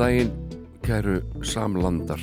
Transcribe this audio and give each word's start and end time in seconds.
Daginn, 0.00 0.30
kæru 0.80 1.18
samlandar. 1.44 2.20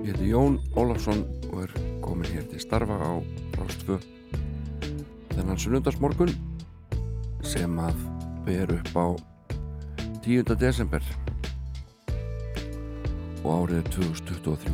Ég 0.00 0.06
heiti 0.06 0.30
Jón 0.30 0.54
Ólafsson 0.72 1.18
og 1.50 1.66
er 1.66 1.74
komin 2.00 2.30
hér 2.32 2.46
til 2.48 2.62
starfa 2.64 2.96
á 2.96 3.20
Rástfö 3.58 3.98
þennan 5.34 5.60
sunnundarsmorgun 5.60 6.32
sem 7.44 7.76
að 7.76 8.00
ber 8.48 8.72
upp 8.72 8.96
á 8.96 9.06
10. 10.24 10.56
desember 10.56 11.04
og 13.44 13.68
árið 13.68 13.92
2023. 14.00 14.72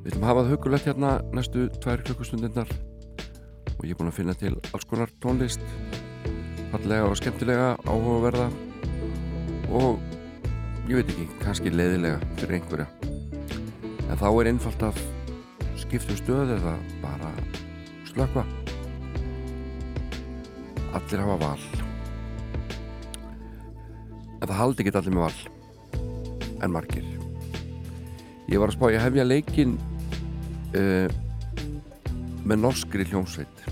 Við 0.00 0.08
ætlum 0.08 0.24
að 0.24 0.30
hafa 0.30 0.40
það 0.40 0.52
hugulegt 0.54 0.88
hérna 0.88 1.18
næstu 1.36 1.68
tvær 1.84 2.00
klukkustundirnar 2.08 2.72
og 2.72 3.84
ég 3.84 3.92
er 3.92 4.00
búin 4.00 4.08
að 4.08 4.22
finna 4.22 4.40
til 4.40 4.56
alls 4.72 4.88
konar 4.88 5.12
tónlist 5.20 5.60
fallega 6.74 7.06
og 7.06 7.18
skemmtilega 7.18 7.66
áhugaverða 7.86 8.48
og 9.70 10.00
ég 10.88 10.98
veit 10.98 11.10
ekki, 11.12 11.26
kannski 11.38 11.70
leiðilega 11.70 12.18
fyrir 12.40 12.56
einhverja. 12.58 12.86
En 14.10 14.18
þá 14.18 14.26
er 14.30 14.50
einfalt 14.50 14.82
að 14.88 14.98
skiptu 15.78 16.16
stöð 16.18 16.56
eða 16.56 16.74
bara 17.04 17.30
slökva 18.08 18.42
allir 20.98 21.22
hafa 21.22 21.36
val. 21.44 21.62
En 24.40 24.48
það 24.48 24.58
haldi 24.58 24.84
ekki 24.84 24.96
allir 24.98 25.14
með 25.14 25.26
val. 25.28 25.38
En 26.64 26.74
margir. 26.74 27.06
Ég 28.50 28.58
var 28.58 28.70
að 28.70 28.76
spá 28.76 28.88
ég 28.90 29.02
hefja 29.02 29.28
leikin 29.28 29.78
uh, 30.74 31.06
með 32.44 32.66
norskri 32.66 33.06
hljómsveit 33.08 33.64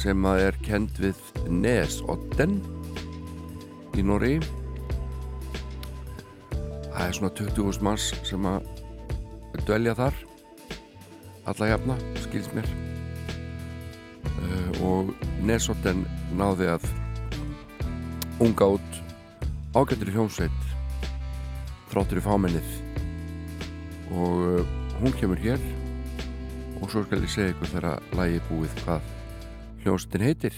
sem 0.00 0.26
að 0.28 0.42
er 0.48 0.60
kend 0.64 0.98
við 1.00 1.23
Nesodden 1.50 2.60
í 3.94 4.04
Nóri 4.04 4.36
það 6.94 7.08
er 7.08 7.16
svona 7.18 7.34
20.000 7.36 7.84
manns 7.84 8.12
sem 8.26 8.46
að 8.48 8.66
dvelja 9.64 9.94
þar 9.98 10.16
alla 11.44 11.68
jafna, 11.68 11.96
skils 12.24 12.48
mér. 12.56 12.68
Uh, 14.24 14.70
og 14.84 15.10
Nesodden 15.44 16.04
náði 16.38 16.70
að 16.72 16.86
unga 18.42 18.70
út 18.76 19.00
ágættur 19.76 20.10
í 20.10 20.14
hljómsveit 20.14 20.70
þráttur 21.92 22.20
í 22.20 22.24
fámennið. 22.24 22.70
Og 24.14 24.44
uh, 24.48 24.76
hún 25.02 25.16
kemur 25.20 25.40
hér 25.42 25.60
og 26.80 26.88
svo 26.90 27.04
skal 27.04 27.22
ég 27.24 27.32
segja 27.32 27.52
ykkur 27.52 27.72
þegar 27.74 28.16
lagi 28.16 28.40
búið 28.48 28.80
hvað 28.84 29.12
hljómsveitin 29.84 30.26
heitir 30.30 30.56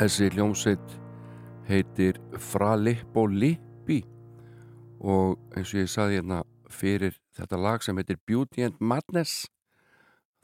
Þessi 0.00 0.30
hljómsveit 0.32 0.92
heitir 1.68 2.16
Fralippo 2.40 3.26
Lippi 3.28 3.98
og 5.04 5.34
eins 5.52 5.74
og 5.74 5.80
ég 5.82 5.90
saði 5.92 6.14
hérna 6.16 6.38
fyrir 6.72 7.18
þetta 7.36 7.58
lag 7.60 7.84
sem 7.84 7.98
heitir 8.00 8.16
Beauty 8.24 8.64
and 8.64 8.78
Madness 8.80 9.50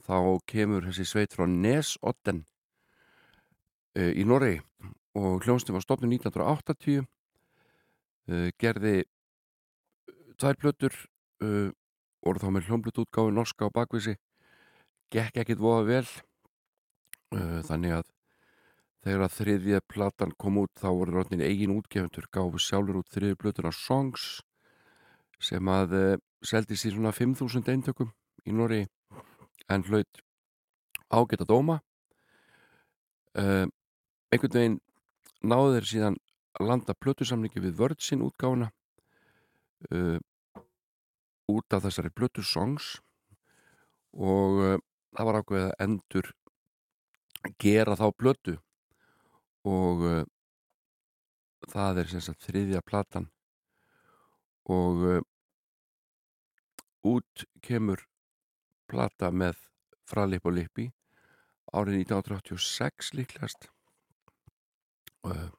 þá 0.04 0.36
kemur 0.52 0.84
þessi 0.84 1.06
sveit 1.08 1.32
frá 1.32 1.48
Nesodden 1.48 2.42
uh, 3.96 4.12
í 4.12 4.26
Noregi. 4.28 4.60
Og 5.16 5.40
hljómsveitin 5.46 5.78
var 5.78 5.86
stopnum 5.86 6.12
1980 6.12 7.00
uh, 7.00 8.50
gerði 8.60 9.06
tvær 10.36 10.60
plötur 10.60 10.98
uh, 11.40 11.72
voru 12.20 12.44
þá 12.44 12.50
með 12.58 12.68
hljómblut 12.68 13.00
útgáfi 13.06 13.32
norska 13.32 13.72
á 13.72 13.76
bakvísi 13.80 14.18
gekk 15.08 15.40
ekkit 15.46 15.64
voða 15.64 15.88
vel 15.88 16.04
þannig 17.66 17.96
að 18.02 18.15
þegar 19.06 19.22
að 19.28 19.34
þriðja 19.36 19.80
platan 19.86 20.32
kom 20.34 20.56
út 20.58 20.80
þá 20.80 20.88
voru 20.90 21.12
rótnin 21.14 21.44
eigin 21.46 21.76
útgefundur 21.76 22.26
gáfu 22.34 22.58
sjálfur 22.58 22.96
út 22.98 23.12
þriðja 23.14 23.38
plötuna 23.38 23.70
Songs 23.70 24.40
sem 25.38 25.70
að 25.70 25.94
uh, 25.94 26.14
seldi 26.42 26.74
sér 26.74 26.96
svona 26.96 27.12
5.000 27.14 27.70
eintökum 27.70 28.10
í 28.42 28.54
Nóri 28.56 28.80
en 29.70 29.86
hlaut 29.86 30.22
ágætt 31.06 31.44
að 31.44 31.52
dóma. 31.52 31.78
Uh, 33.36 33.70
einhvern 34.34 34.56
veginn 34.58 34.76
náðu 35.46 35.76
þeir 35.76 35.88
síðan 35.92 36.18
að 36.58 36.70
landa 36.72 36.98
plötusamningi 36.98 37.62
við 37.62 37.78
vördsinn 37.78 38.26
útgáfuna 38.26 38.72
uh, 39.92 40.18
út 41.52 41.78
af 41.78 41.86
þessari 41.86 42.10
plötu 42.10 42.42
songs. 42.42 42.96
Og 44.16 44.80
það 45.14 45.26
var 45.28 45.42
ákveðið 45.42 45.66
að 45.68 45.82
endur 45.84 46.30
gera 47.60 47.94
þá 48.00 48.08
plötu 48.16 48.56
og 49.66 50.04
uh, 50.06 50.24
það 51.70 52.02
er 52.02 52.12
sem 52.12 52.22
sagt 52.22 52.46
þriðja 52.46 52.82
platan 52.86 53.28
og 54.70 55.02
uh, 55.06 55.22
út 57.06 57.46
kemur 57.62 58.02
plata 58.90 59.32
með 59.34 59.58
fralip 60.06 60.46
og 60.46 60.54
lippi 60.58 60.90
árið 61.74 62.04
1986 62.06 63.14
líklegast. 63.18 63.66
Uh, 65.26 65.50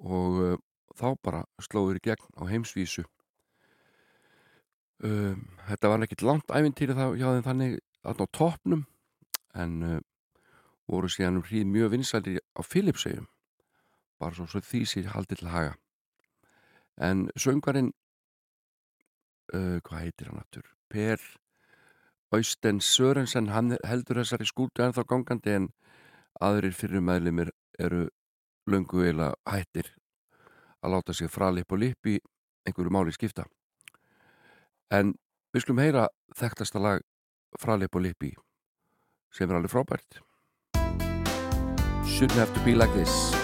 og 0.00 0.38
þá 0.96 1.08
bara 1.24 1.42
slóður 1.62 2.00
í 2.00 2.04
gegn 2.08 2.40
á 2.40 2.42
heimsvísu. 2.48 3.04
Um, 5.02 5.44
þetta 5.68 5.90
var 5.90 6.04
ekkert 6.06 6.24
langt 6.24 6.52
æfintýri 6.54 6.96
þá 6.96 7.04
hjá 7.18 7.28
þeim 7.28 7.46
þannig 7.46 7.76
að 8.06 8.22
á 8.22 8.26
toppnum 8.38 8.84
en 9.58 10.02
voru 10.92 11.08
síðan 11.10 11.40
um 11.40 11.46
hríð 11.46 11.68
mjög 11.72 11.94
vinsæli 11.96 12.36
á 12.38 12.60
Philipsegjum 12.60 13.28
bara 14.22 14.36
svo, 14.36 14.46
svo 14.46 14.62
því 14.62 14.84
sér 14.86 15.10
haldið 15.16 15.42
til 15.42 15.50
haga. 15.50 15.74
En 17.02 17.26
söngarinn 17.34 17.90
uh, 19.56 19.78
hvað 19.82 20.04
heitir 20.04 20.30
hann 20.30 20.42
aftur? 20.42 20.68
Per 20.92 21.18
Austen 22.32 22.80
Sörensen 22.80 23.50
hann 23.52 23.74
heldur 23.84 24.22
þessari 24.22 24.46
skútu 24.48 24.84
ennþá 24.84 25.04
gangandi 25.08 25.56
en 25.56 25.68
aðrir 26.40 26.76
fyrir 26.76 27.04
meðlumir 27.04 27.50
eru 27.78 28.06
löngu 28.70 29.02
eila 29.04 29.32
hættir 29.48 29.90
að 30.82 30.96
láta 30.96 31.16
sig 31.16 31.30
fralip 31.30 31.72
og 31.72 31.82
lip 31.82 32.08
í 32.08 32.18
einhverju 32.66 32.94
máli 32.94 33.14
skipta. 33.14 33.44
En 34.90 35.16
við 35.52 35.64
skulum 35.64 35.82
heyra 35.82 36.08
þekktasta 36.38 36.80
lag 36.80 37.02
fralip 37.60 37.96
og 37.96 38.06
lip 38.06 38.28
í 38.28 38.32
sem 39.32 39.50
er 39.50 39.58
alveg 39.58 39.72
frábært 39.72 40.22
Shouldn't 42.12 42.38
have 42.38 42.52
to 42.52 42.60
be 42.60 42.74
like 42.74 42.92
this 42.92 43.41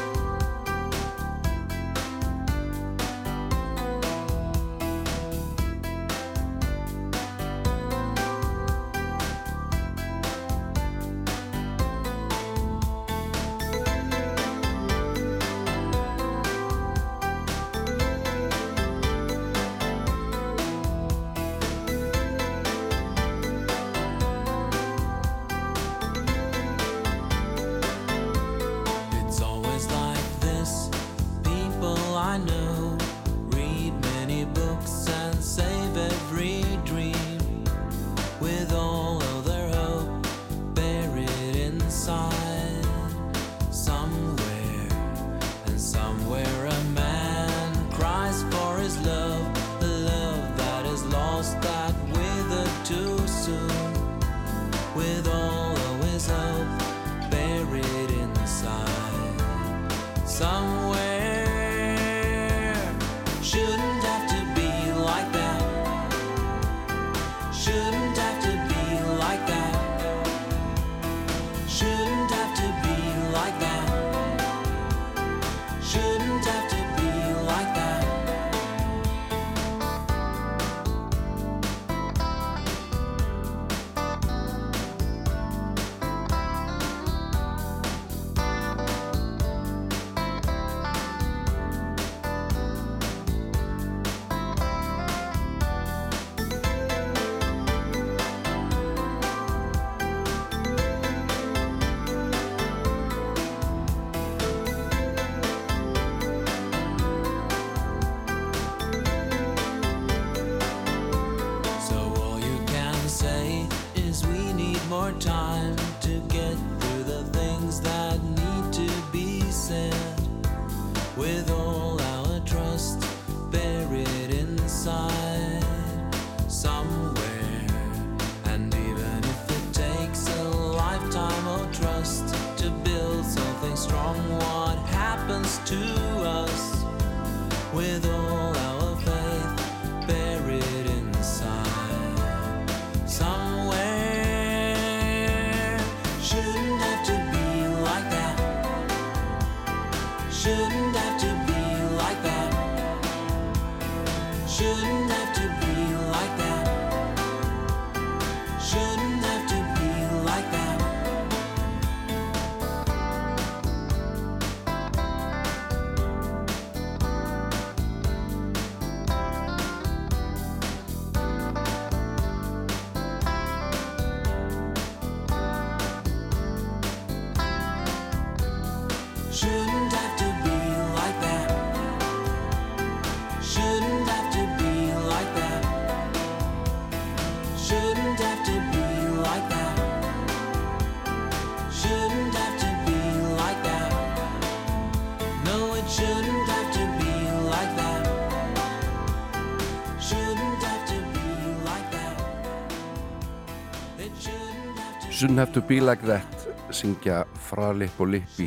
Shouldn't 205.18 205.38
have 205.38 205.52
to 205.52 205.60
be 205.60 205.80
like 205.80 206.06
that 206.06 206.44
syngja 206.70 207.25
Fralipp 207.42 207.96
og 207.98 208.12
Lippi 208.12 208.44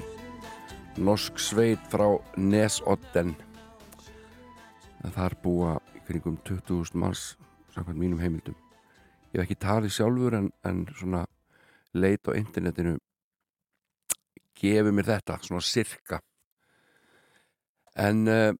norsk 1.03 1.35
sveit 1.43 1.83
frá 1.91 2.05
Nesodden. 2.39 3.33
Þar 5.03 5.35
búa 5.43 5.73
í 5.91 5.99
kringum 6.07 6.37
20.000 6.47 6.95
manns 6.95 7.25
samkvæmt 7.73 7.99
mínum 7.99 8.23
heimildum. 8.23 8.55
Ég 9.33 9.41
hef 9.41 9.49
ekki 9.49 9.59
talið 9.65 9.97
sjálfur 9.97 10.39
en, 10.39 10.47
en 10.63 10.81
svona 10.95 11.25
leit 11.91 12.31
á 12.31 12.39
internetinu 12.39 12.95
gefið 14.63 14.95
mér 14.95 15.11
þetta 15.11 15.41
svona 15.43 15.67
sirka. 15.73 16.23
En 17.99 18.23
uh, 18.31 18.55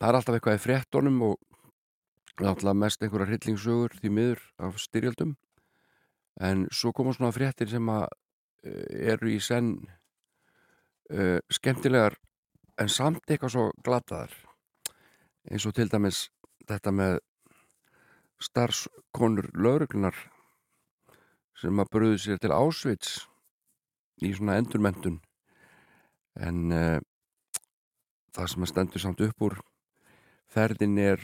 það 0.00 0.08
er 0.10 0.18
alltaf 0.18 0.40
eitthvað 0.40 0.58
í 0.58 0.64
fréttonum 0.66 1.26
og 1.30 2.42
alltaf 2.42 2.74
mest 2.74 3.06
einhverja 3.06 3.30
hryllingsögur 3.30 4.00
því 4.02 4.16
miður 4.18 4.48
af 4.58 4.82
styrjöldum 4.82 5.38
en 6.40 6.66
svo 6.72 6.92
koma 6.92 7.14
svona 7.16 7.34
fréttir 7.34 7.70
sem 7.70 7.88
að 7.90 8.06
uh, 8.06 9.12
eru 9.12 9.30
í 9.32 9.38
senn 9.40 9.76
uh, 11.12 11.38
skemmtilegar 11.52 12.18
en 12.80 12.92
samt 12.92 13.24
eitthvað 13.30 13.54
svo 13.54 13.66
glataðar. 13.84 14.32
Eins 15.48 15.66
og 15.68 15.76
til 15.76 15.88
dæmis 15.88 16.26
þetta 16.66 16.92
með 16.92 17.20
starfskonur 18.42 19.48
lauruglunar 19.56 20.16
sem 21.56 21.80
að 21.80 21.92
bröðu 21.94 22.18
sér 22.20 22.40
til 22.42 22.52
Ásvits 22.52 23.22
í 24.20 24.34
svona 24.36 24.58
endurmentun 24.60 25.22
en 26.36 26.66
uh, 26.74 26.98
það 28.36 28.52
sem 28.52 28.66
að 28.66 28.72
stendur 28.72 29.04
samt 29.06 29.24
upp 29.24 29.48
úr 29.48 29.56
ferðin 30.52 30.98
er 31.00 31.22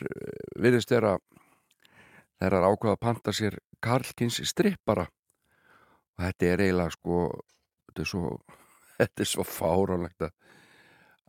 viðist 0.60 0.92
þeirra 2.42 2.60
þeirra 2.60 2.72
ákvaða 2.72 2.98
að 2.98 3.02
panta 3.06 3.34
sér 3.36 3.58
Karlkins 3.82 4.40
strippara. 4.50 5.06
Og 6.18 6.26
þetta 6.26 6.50
er 6.50 6.64
eiginlega 6.66 6.96
sko 6.96 7.22
þetta 7.88 8.04
er 8.04 8.10
svo, 8.12 8.36
þetta 9.00 9.24
er 9.24 9.32
svo 9.32 9.48
fáránlegt 9.48 10.28
að 10.28 10.38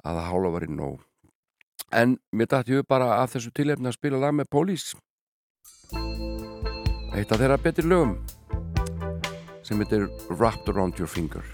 að 0.04 0.20
það 0.20 0.30
hála 0.30 0.50
var 0.52 0.66
í 0.66 0.70
nóg. 0.74 1.02
En 1.94 2.16
mér 2.36 2.50
dætti 2.52 2.78
við 2.78 2.88
bara 2.90 3.10
að 3.22 3.36
þessu 3.36 3.52
tilhefni 3.56 3.88
að 3.88 3.98
spila 3.98 4.20
lag 4.20 4.36
með 4.36 4.50
Pólís 4.52 4.92
eitt 7.14 7.30
af 7.30 7.38
þeirra 7.38 7.60
betur 7.62 7.86
lögum 7.88 8.16
sem 9.64 9.80
heitir 9.80 10.08
Wrapped 10.34 10.72
Around 10.74 10.98
Your 11.00 11.12
Finger 11.12 11.46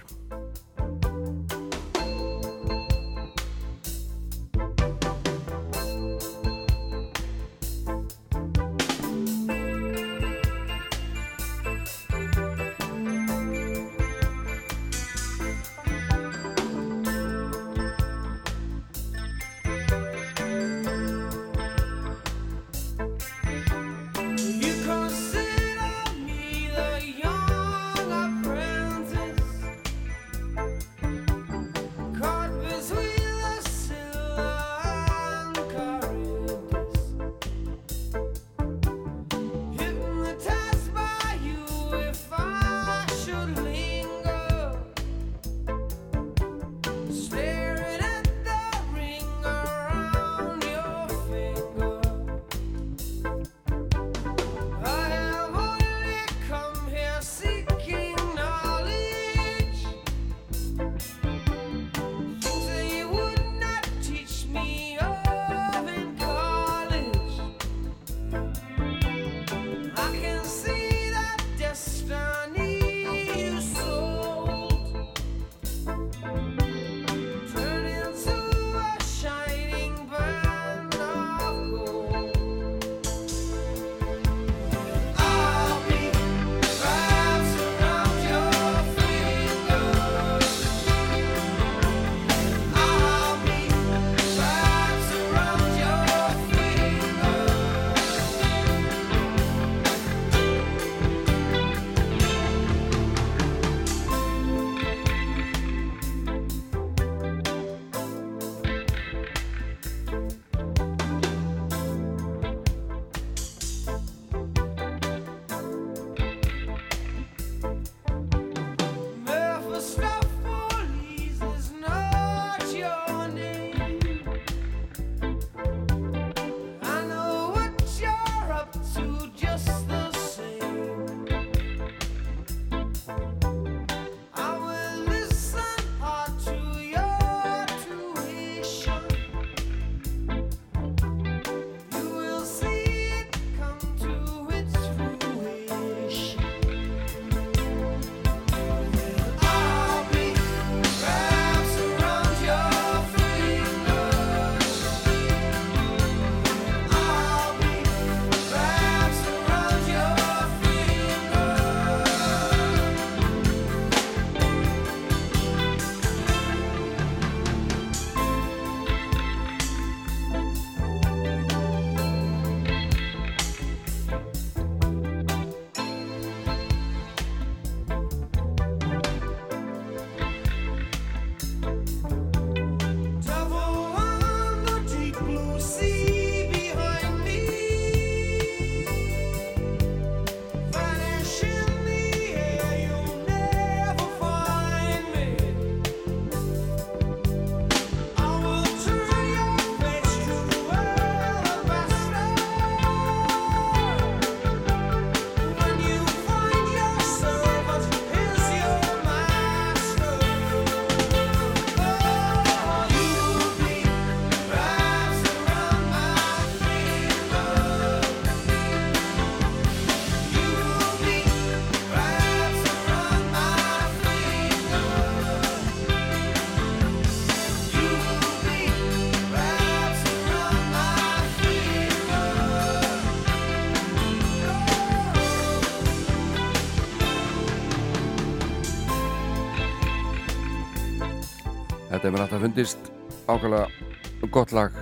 Þetta 241.89 242.05
er 242.05 242.13
mér 242.13 242.21
alltaf 242.25 242.43
fundist 242.43 242.91
ákvæmlega 243.25 244.29
gott 244.33 244.51
lag 244.53 244.75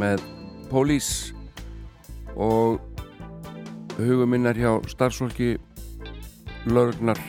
með 0.00 0.22
Pólís 0.70 1.30
og 2.34 2.80
hugum 3.98 4.32
minn 4.34 4.48
er 4.50 4.58
hjá 4.58 4.72
starfsfólki 4.90 5.52
laurugnar 6.70 7.20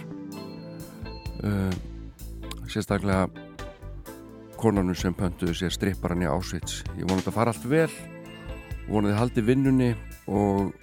uh, 1.46 1.74
sérstaklega 2.66 3.30
konanu 4.62 4.96
sem 4.98 5.14
pöntuðu 5.18 5.56
sér 5.58 5.74
stripparan 5.74 6.26
í 6.26 6.30
ásvits 6.30 6.82
ég 6.98 7.06
vonið 7.10 7.30
að 7.32 7.38
fara 7.38 7.54
allt 7.54 7.70
vel 7.70 7.90
vonið 8.90 9.14
að 9.14 9.20
haldi 9.22 9.46
vinnunni 9.48 9.94
og 10.30 10.74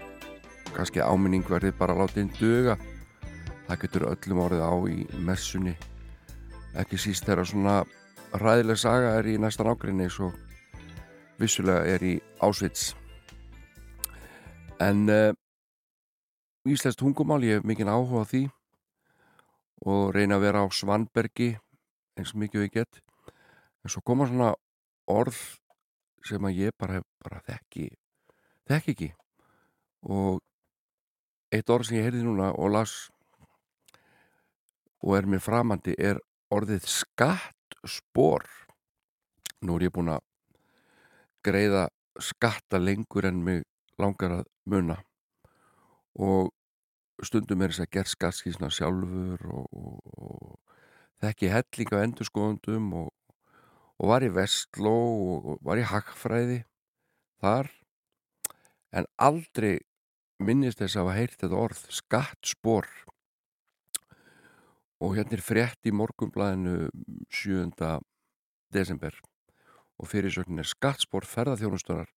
kannski 0.74 1.02
áminning 1.02 1.46
verði 1.48 1.74
bara 1.78 1.96
látið 1.98 2.24
inn 2.24 2.34
döga 2.38 2.78
það 3.68 3.80
getur 3.84 4.10
öllum 4.14 4.42
orðið 4.46 4.66
á 4.66 4.74
í 4.94 4.98
messunni 5.26 5.74
ekki 6.76 6.98
síst 7.00 7.24
þegar 7.24 7.48
svona 7.48 7.76
ræðileg 8.36 8.78
saga 8.80 9.14
er 9.18 9.28
í 9.32 9.38
næsta 9.40 9.64
nákvæmni 9.64 10.08
svo 10.12 10.32
vissulega 11.38 11.86
er 11.88 12.04
í 12.04 12.14
ásvits 12.44 12.92
en 14.82 15.08
uh, 15.08 15.32
Íslandst 16.68 16.98
tungumál, 17.00 17.40
ég 17.46 17.58
hef 17.58 17.64
mikinn 17.64 17.88
áhuga 17.88 18.26
á 18.26 18.28
því 18.28 18.42
og 19.88 20.10
reyna 20.12 20.36
að 20.36 20.44
vera 20.44 20.64
á 20.64 20.66
Svanbergi 20.68 21.54
eins 22.18 22.34
og 22.34 22.42
mikið 22.42 22.66
við 22.66 22.74
gett 22.74 23.00
en 23.84 23.92
svo 23.92 24.02
koma 24.04 24.26
svona 24.28 24.52
orð 25.08 25.38
sem 26.28 26.44
að 26.44 26.60
ég 26.66 26.76
bara, 26.76 27.00
bara 27.22 27.40
þekki 27.46 27.88
þekki 28.68 28.94
ekki. 28.94 29.08
Og 30.12 30.42
eitt 31.54 31.70
orð 31.72 31.88
sem 31.88 31.98
ég 31.98 32.08
heyrði 32.08 32.26
núna 32.26 32.50
og 32.52 32.72
las 32.74 32.96
og 35.00 35.14
er 35.16 35.28
mér 35.30 35.42
framandi 35.42 35.94
er 35.96 36.20
orðið 36.54 36.86
skattspor 36.88 38.46
nú 39.64 39.76
er 39.76 39.88
ég 39.88 39.94
búin 39.94 40.12
að 40.12 40.22
greiða 41.44 41.88
skatta 42.22 42.80
lengur 42.82 43.26
en 43.28 43.42
mig 43.44 43.64
langar 43.98 44.40
að 44.40 44.46
muna. 44.70 44.98
Og 46.18 46.50
stundum 47.24 47.62
er 47.62 47.72
þess 47.72 47.84
að 47.84 47.92
gera 47.96 48.12
skatskísna 48.12 48.70
sjálfur 48.74 49.44
og, 49.50 49.66
og, 49.74 49.98
og 50.18 50.78
þekki 51.22 51.50
helling 51.52 51.94
á 51.94 52.02
endurskóðundum 52.04 52.92
og, 53.02 53.10
og 53.98 54.12
var 54.12 54.26
í 54.26 54.30
vestló 54.34 54.94
og 55.34 55.50
var 55.66 55.82
í 55.82 55.86
hagfræði 55.86 56.62
þar. 57.42 57.70
En 58.94 59.06
aldrei 59.20 59.78
minnist 60.38 60.80
þess 60.80 60.96
að 60.96 61.04
hafa 61.04 61.18
heyrt 61.18 61.40
þetta 61.42 61.62
orð 61.66 61.84
skattspor 61.92 62.86
og 65.00 65.16
hérna 65.16 65.38
er 65.38 65.44
frétt 65.44 65.86
í 65.86 65.94
morgumblæðinu 65.94 66.88
7. 67.30 67.68
desember. 68.74 69.14
Og 69.98 70.10
fyrirsöknin 70.10 70.62
er 70.62 70.68
skattspor 70.68 71.26
ferðarþjónustunar 71.26 72.10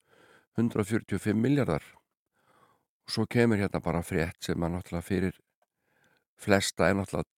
145 0.58 1.38
miljardar 1.38 1.86
og 3.06 3.14
svo 3.14 3.26
kemur 3.26 3.62
hérna 3.62 3.82
bara 3.82 4.04
frétt 4.06 4.38
sem 4.46 4.60
að 4.62 4.76
náttúrulega 4.76 5.08
fyrir 5.08 5.38
flesta 6.42 6.90
er 6.90 6.98
náttúrulega 7.00 7.30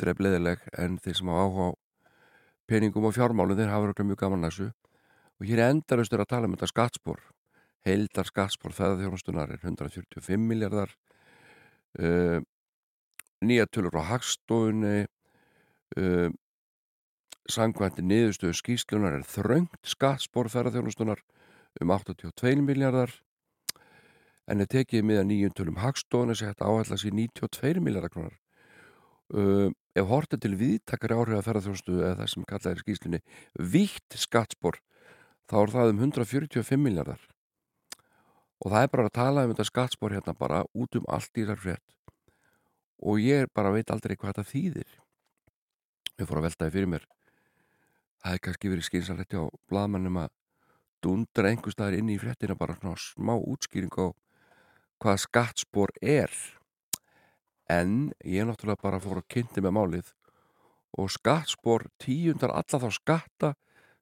drefleðileg 0.00 0.64
en 0.78 0.98
þeir 1.02 1.18
sem 1.18 1.30
á 1.30 1.34
áhuga 1.34 1.68
peningum 2.70 3.06
og 3.08 3.14
fjármálum 3.14 3.58
þeir 3.58 3.70
hafa 3.70 3.90
röglega 3.90 4.08
mjög 4.08 4.20
gaman 4.22 4.46
þessu. 4.48 4.70
Og 5.40 5.48
hér 5.48 5.60
er 5.60 5.74
endarustur 5.74 6.22
að 6.22 6.30
tala 6.30 6.48
um 6.48 6.54
þetta 6.54 6.70
skattspor. 6.70 7.20
Heildar 7.84 8.28
skattspor 8.30 8.74
feðarþjónustunar 8.74 9.52
er 9.52 9.60
145 9.60 10.40
miljardar 10.40 10.94
uh, 12.00 12.40
nýja 13.48 13.66
tölur 13.70 13.96
á 14.00 14.02
hagstofunni 14.12 15.04
uh, 15.98 16.30
sangvændi 17.50 18.04
niðurstöðu 18.04 18.56
skýslunar 18.56 19.18
er 19.18 19.26
þröngt 19.28 19.80
skattspor 19.84 20.48
feðarþjónustunar 20.52 21.20
um 21.82 21.92
82 21.92 22.62
miljardar 22.64 23.12
en 24.48 24.60
er 24.60 24.70
tekið 24.70 25.04
með 25.08 25.20
að 25.22 25.28
nýjum 25.30 25.54
tölum 25.56 25.82
hagstofunni 25.82 26.36
sem 26.36 26.50
hægt 26.50 26.64
áhætla 26.64 26.98
sér 27.00 27.16
92 27.16 27.84
miljardar 27.84 28.12
krónar 28.12 28.36
uh, 29.36 29.68
ef 29.94 30.10
hortið 30.10 30.44
til 30.44 30.54
viðtakari 30.60 31.16
áhrif 31.18 31.38
að 31.38 31.46
ferðarþjónustu 31.48 32.00
eða 32.00 32.16
það 32.20 32.32
sem 32.32 32.48
kallaði 32.50 32.84
skýslunni 32.84 33.22
vítt 33.74 34.18
skattspor 34.24 34.80
þá 35.50 35.56
er 35.62 35.74
það 35.76 35.92
um 35.92 36.04
145 36.08 36.80
miljardar 36.80 37.28
og 38.64 38.72
það 38.72 38.80
er 38.86 38.92
bara 38.92 39.08
að 39.08 39.16
tala 39.18 39.44
um 39.44 39.52
þetta 39.52 39.68
skattspor 39.68 40.16
hérna 40.16 40.36
bara 40.38 40.64
út 40.72 40.96
um 40.98 41.08
allt 41.12 41.40
í 41.40 41.46
þar 41.48 41.60
frétt 41.60 41.84
og 43.04 43.20
ég 43.20 43.50
bara 43.54 43.72
veit 43.74 43.90
aldrei 43.92 44.16
hvað 44.16 44.32
þetta 44.32 44.50
þýðir. 44.50 44.94
Ég 46.18 46.28
fór 46.28 46.40
að 46.40 46.48
veltaði 46.48 46.74
fyrir 46.74 46.90
mér. 46.94 47.06
Það 48.22 48.32
hefði 48.32 48.42
kannski 48.46 48.72
verið 48.72 48.88
skynsalegt 48.88 49.36
á 49.36 49.44
bladmannum 49.68 50.20
að 50.22 50.32
dundra 51.04 51.50
einhver 51.50 51.74
staðar 51.74 51.98
inn 51.98 52.12
í 52.14 52.20
fréttina 52.20 52.56
bara 52.56 52.76
svona 52.78 52.96
smá 53.00 53.34
útskýring 53.36 53.92
á 54.00 54.08
hvað 55.02 55.20
skattspor 55.26 55.92
er. 56.00 56.32
En 57.68 58.12
ég 58.24 58.46
náttúrulega 58.48 58.80
bara 58.80 59.02
fór 59.02 59.20
að 59.20 59.28
kynnti 59.34 59.64
með 59.64 59.76
málið 59.76 60.12
og 60.96 61.10
skattspor 61.12 61.88
tíundar 62.00 62.54
alla 62.54 62.80
þá 62.80 62.88
skatta 62.94 63.50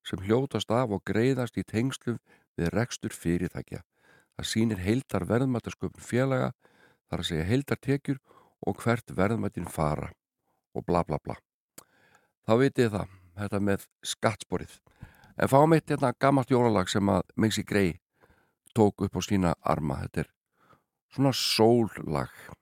sem 0.07 0.23
hljótast 0.23 0.71
af 0.71 0.93
og 0.95 1.03
greiðast 1.09 1.59
í 1.59 1.65
tengslum 1.67 2.21
við 2.59 2.71
rekstur 2.75 3.15
fyrirtækja. 3.15 3.83
Það 4.37 4.49
sýnir 4.49 4.83
heildar 4.83 5.27
verðmættasköpun 5.29 6.03
félaga, 6.03 6.53
þar 7.09 7.23
að 7.23 7.29
segja 7.29 7.49
heildar 7.49 7.81
tekjur 7.83 8.21
og 8.66 8.79
hvert 8.83 9.14
verðmættin 9.16 9.68
fara 9.68 10.12
og 10.75 10.87
bla 10.87 11.03
bla 11.05 11.18
bla. 11.22 11.37
Þá 12.46 12.55
vitið 12.59 12.94
það, 12.96 13.12
þetta 13.40 13.61
með 13.61 13.87
skattsporið. 14.12 14.79
En 15.38 15.51
fáum 15.51 15.75
eitt 15.75 15.90
hérna 15.90 16.12
gammalt 16.20 16.51
jólalag 16.53 16.90
sem 16.92 17.09
að 17.09 17.22
Mixi 17.37 17.64
Grey 17.64 17.94
tók 18.77 19.05
upp 19.07 19.16
á 19.16 19.20
sína 19.25 19.55
arma. 19.62 20.03
Þetta 20.05 20.25
er 20.25 20.33
svona 21.12 21.33
sóllag. 21.37 22.33
Hang 22.48 22.62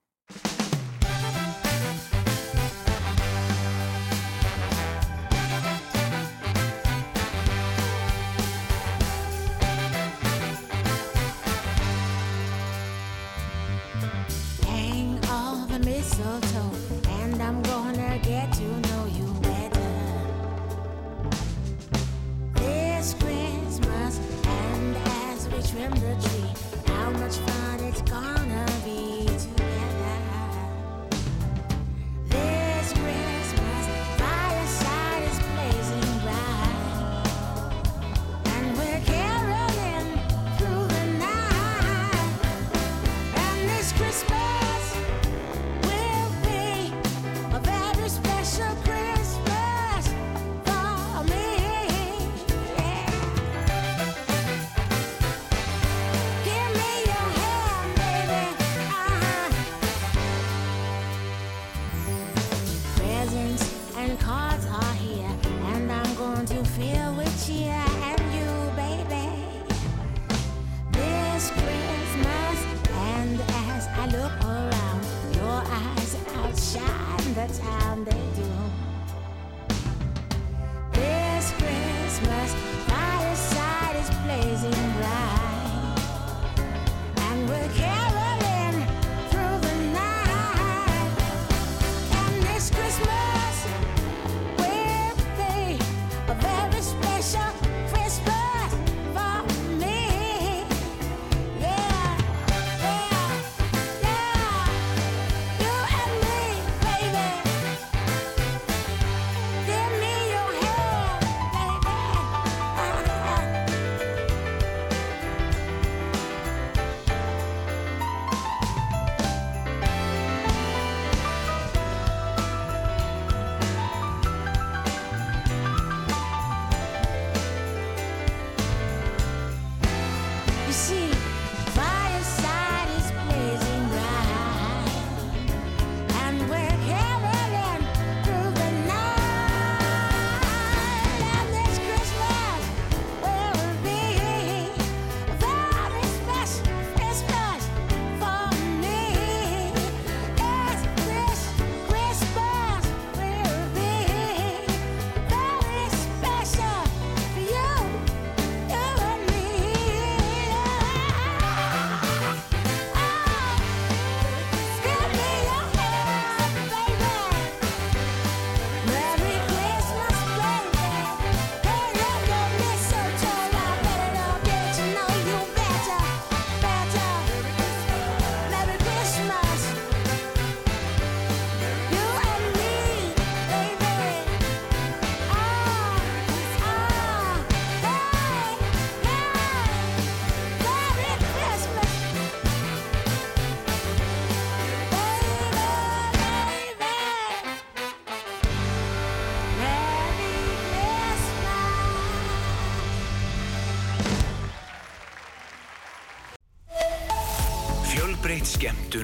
the 77.46 77.59
town 77.59 78.05
they 78.05 78.19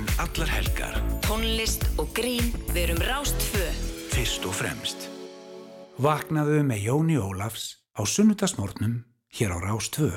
skemmtun 0.07 0.19
allar 0.19 0.49
helgar. 0.49 0.95
Tónlist 1.23 1.85
og 1.99 2.09
grín, 2.14 2.53
við 2.73 2.90
erum 2.90 3.03
Rástfö. 3.03 3.64
Fyrst 4.12 4.45
og 4.47 4.55
fremst. 4.55 5.09
Vaknaðu 5.99 6.62
með 6.64 6.87
Jóni 6.87 7.16
Ólafs 7.19 7.77
á 7.97 8.05
sunnudagsmórnum 8.05 9.05
hér 9.33 9.57
á 9.57 9.59
Rástvö. 9.59 10.12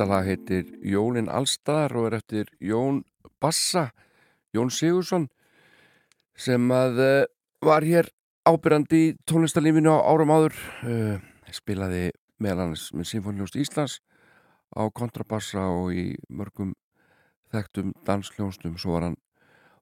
Þetta 0.00 0.14
lag 0.16 0.28
heitir 0.30 0.68
Jólin 0.80 1.26
Allstar 1.28 1.92
og 1.92 2.06
er 2.08 2.14
eftir 2.16 2.46
Jón 2.64 3.02
Bassa, 3.36 3.90
Jón 4.56 4.70
Sigursson 4.72 5.26
sem 6.40 6.70
að 6.72 7.00
uh, 7.04 7.26
var 7.60 7.84
hér 7.84 8.08
ábyrrandi 8.48 9.00
í 9.02 9.10
tónlistarlífinu 9.28 9.92
á 9.92 10.00
árum 10.00 10.32
áður. 10.32 10.56
Uh, 10.88 11.20
spilaði 11.52 12.14
meðal 12.40 12.70
annars 12.70 12.86
með 12.96 13.10
Sinfonljóst 13.10 13.58
Íslands 13.60 13.98
á 14.72 14.88
kontrabassa 14.88 15.66
og 15.68 15.92
í 15.92 16.06
mörgum 16.32 16.72
þekktum 17.52 17.92
dansljónstum 18.08 18.80
svo 18.80 18.96
var 18.96 19.10
hann 19.10 19.20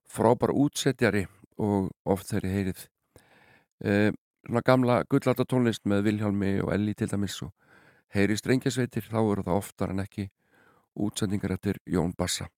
frábær 0.03 0.51
útsetjari 0.51 1.29
og 1.63 1.93
oft 2.03 2.35
þeirri 2.35 2.57
heyrið. 2.57 2.83
Uh, 3.87 4.11
svona 4.43 4.67
gamla 4.67 4.99
gullata 5.07 5.47
tónlist 5.47 5.87
með 5.87 6.09
Vilhjálmi 6.11 6.57
og 6.67 6.75
Elli 6.75 6.99
til 6.99 7.07
dæmis 7.15 7.39
og 7.47 7.55
heyri 8.15 8.37
strengjasveitir 8.39 9.09
þá 9.11 9.21
eru 9.21 9.45
það 9.47 9.61
oftar 9.61 9.93
en 9.95 10.03
ekki 10.05 10.29
útsendingar 10.99 11.55
eftir 11.57 11.79
Jón 11.87 12.15
Bassa. 12.19 12.49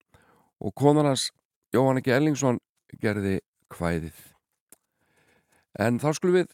Og 0.61 0.73
konan 0.77 1.09
hans 1.09 1.29
Jóhann 1.73 2.01
ekki 2.01 2.13
Ellingsson 2.15 2.59
gerði 3.01 3.39
kvæðið. 3.71 4.17
En 5.79 5.99
þá 6.01 6.11
skulum 6.17 6.41
við 6.41 6.51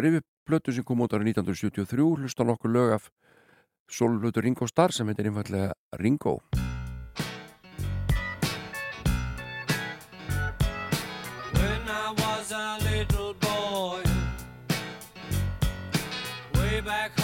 rifið 0.00 0.26
plötu 0.46 0.74
sem 0.74 0.86
kom 0.86 1.02
út 1.02 1.14
árið 1.16 1.34
1973 1.34 2.10
hlusta 2.20 2.46
nokkur 2.46 2.70
lög 2.70 2.94
af 2.98 3.08
solflötu 3.90 4.44
Ringo 4.44 4.68
Starr 4.70 4.94
sem 4.94 5.08
heitir 5.08 5.30
einfallega 5.30 5.72
Ringo. 5.98 6.38
Back 16.84 17.18
home 17.18 17.23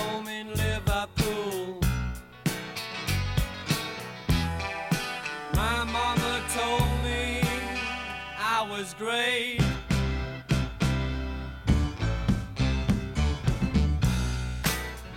I. 9.00 9.58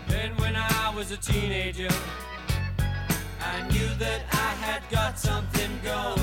Then 0.07 0.31
when 0.37 0.55
I 0.55 0.93
was 0.95 1.11
a 1.11 1.17
teenager, 1.17 1.89
I 3.41 3.67
knew 3.71 3.89
that 3.99 4.21
I 4.31 4.49
had 4.65 4.89
got 4.89 5.19
something 5.19 5.69
going. 5.83 6.22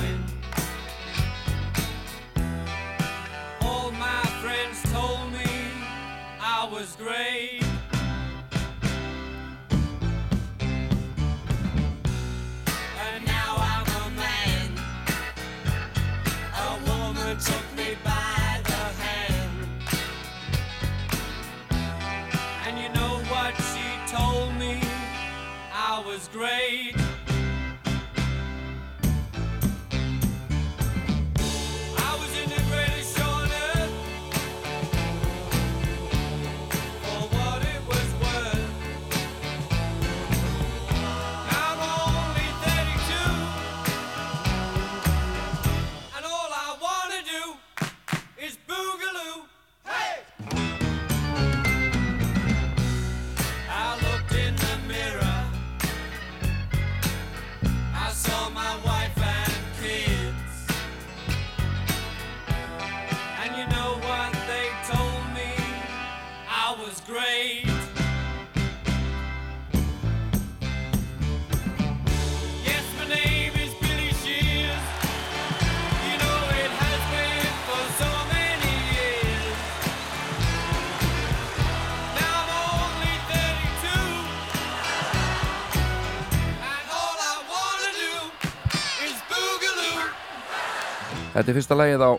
Þetta 91.31 91.47
er 91.47 91.55
fyrsta 91.55 91.75
lagið 91.79 92.01
á 92.03 92.11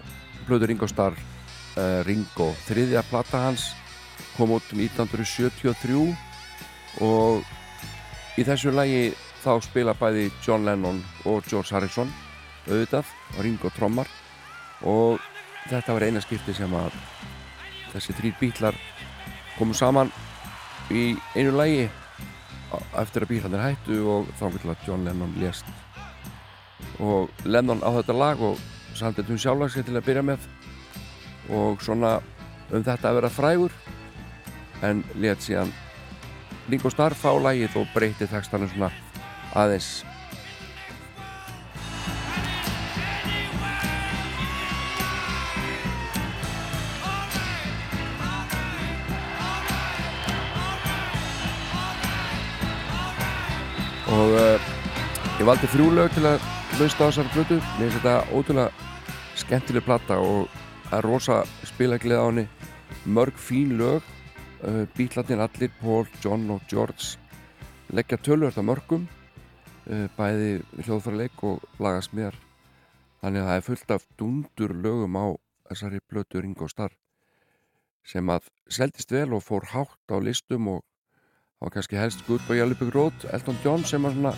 blödu 0.47 0.67
Ringo 0.71 0.89
Starr 0.89 1.17
uh, 1.17 2.01
Ringo, 2.07 2.49
þriðja 2.65 3.03
plata 3.11 3.43
hans 3.45 3.69
kom 4.39 4.55
út 4.57 4.71
1973 4.73 5.99
og 7.05 7.45
í 8.41 8.45
þessu 8.49 8.73
lagi 8.73 9.13
þá 9.43 9.53
spila 9.65 9.93
bæði 9.99 10.31
John 10.45 10.65
Lennon 10.65 11.03
og 11.29 11.45
George 11.49 11.75
Harrison 11.75 12.09
auðvitað 12.69 13.13
og 13.35 13.41
Ringo 13.45 13.71
trommar. 13.77 14.09
Og 14.89 15.21
þetta 15.69 15.95
var 15.95 16.07
eina 16.07 16.23
skipti 16.23 16.55
sem 16.57 16.73
að 16.75 16.95
þessi 17.93 18.17
þrýr 18.19 18.39
bílar 18.41 18.79
komu 19.59 19.77
saman 19.77 20.11
í 20.91 21.13
einu 21.37 21.53
lagi 21.55 21.89
eftir 22.99 23.27
að 23.27 23.35
bílarnir 23.35 23.67
hættu 23.67 23.99
og 24.09 24.31
þá 24.41 24.47
vil 24.55 24.73
að 24.73 24.87
John 24.89 25.05
Lennon 25.05 25.35
lést. 25.43 25.67
Og 27.03 27.29
Lennon 27.45 27.85
á 27.85 27.91
þetta 27.99 28.17
lag 28.17 28.41
og 28.41 28.57
samt 29.03 29.19
þetta 29.19 29.35
um 29.35 29.41
sjálflagsið 29.43 29.89
til 29.89 29.99
að 29.99 30.07
byrja 30.07 30.23
með. 30.27 30.47
Og 31.51 31.83
svona 31.83 32.17
um 32.73 32.85
þetta 32.87 33.11
að 33.11 33.19
vera 33.19 33.33
frægur 33.33 33.75
en 34.87 35.03
let 35.23 35.43
síðan 35.43 35.73
Ringo 36.71 36.91
Starr 36.91 37.15
fá 37.19 37.33
lagið 37.35 37.77
og 37.81 37.91
breyti 37.95 38.29
textanum 38.31 38.71
svona 38.71 38.93
aðeins. 39.59 40.03
Og 54.13 54.35
uh, 54.37 54.73
ég 55.41 55.47
valdi 55.49 55.69
þrjú 55.73 55.91
lög 55.97 56.13
til 56.15 56.27
að 56.29 56.43
hlusta 56.77 57.05
á 57.05 57.09
þessar 57.09 57.31
blötu 57.35 57.59
mér 57.59 57.89
finnst 57.89 57.99
þetta 58.01 58.17
ótrúlega 58.33 58.92
skemmtileg 59.43 59.85
platta 59.87 60.19
og 60.23 60.49
það 60.89 60.99
er 60.99 61.09
rosa 61.09 61.39
spilaglið 61.69 62.21
á 62.21 62.27
henni. 62.27 62.47
Mörg 63.09 63.39
fín 63.41 63.77
lög 63.81 64.03
uh, 64.63 64.85
bítlarnir 64.97 65.43
allir, 65.43 65.73
Paul, 65.81 66.07
John 66.23 66.51
og 66.55 66.63
George 66.71 67.19
leggja 67.93 68.17
tölvört 68.17 68.57
á 68.57 68.65
mörgum 68.65 69.07
uh, 69.91 70.07
bæði 70.17 70.63
hljóðfærleik 70.85 71.43
og 71.45 71.65
lagast 71.83 72.15
mér 72.17 72.37
þannig 73.23 73.43
að 73.43 73.49
það 73.49 73.57
er 73.57 73.67
fullt 73.69 73.95
af 73.97 74.07
dundur 74.19 74.75
lögum 74.75 75.19
á 75.19 75.27
þessari 75.71 76.01
blötu 76.09 76.43
Ringo 76.43 76.69
Starr 76.71 76.95
sem 78.07 78.31
að 78.33 78.49
seldist 78.73 79.13
vel 79.15 79.31
og 79.37 79.45
fór 79.47 79.69
hátt 79.75 80.15
á 80.15 80.17
listum 80.23 80.71
og 80.73 80.83
var 81.63 81.75
kannski 81.75 82.01
helst 82.01 82.25
gutt 82.27 82.49
og 82.51 82.59
Jálfur 82.59 82.91
Grót 82.91 83.29
Elton 83.31 83.61
John 83.65 83.85
sem 83.87 84.05
að 84.07 84.19
svona 84.19 84.35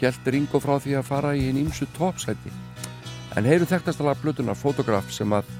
held 0.00 0.32
Ringo 0.32 0.60
frá 0.62 0.78
því 0.80 0.96
að 0.98 1.08
fara 1.10 1.36
í 1.36 1.46
einn 1.50 1.60
ímsu 1.66 1.86
topsæti 1.98 2.52
en 3.36 3.46
heyru 3.46 3.68
þekktastalega 3.68 4.22
blötunar 4.22 4.58
fotograf 4.58 5.10
sem 5.14 5.32
að 5.32 5.50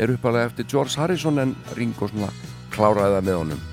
er 0.00 0.12
uppalega 0.14 0.50
eftir 0.50 0.68
George 0.70 0.98
Harrison 0.98 1.38
en 1.42 1.54
Ringo 1.78 2.08
svona 2.10 2.30
kláraði 2.74 3.18
það 3.18 3.26
með 3.28 3.40
honum 3.42 3.64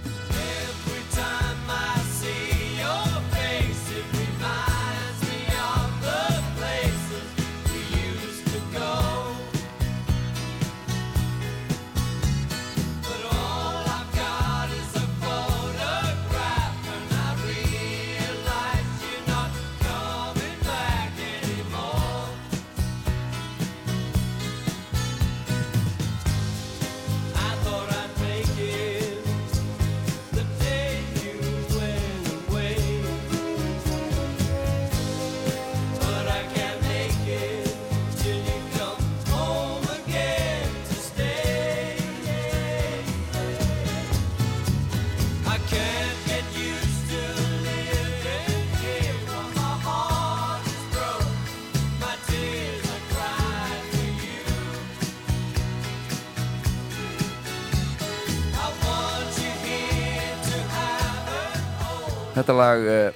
Þetta 62.41 62.53
lag 62.57 62.79
uh, 62.89 63.13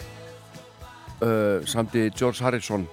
uh, 1.26 1.64
samti 1.66 2.12
George 2.14 2.44
Harrison 2.46 2.84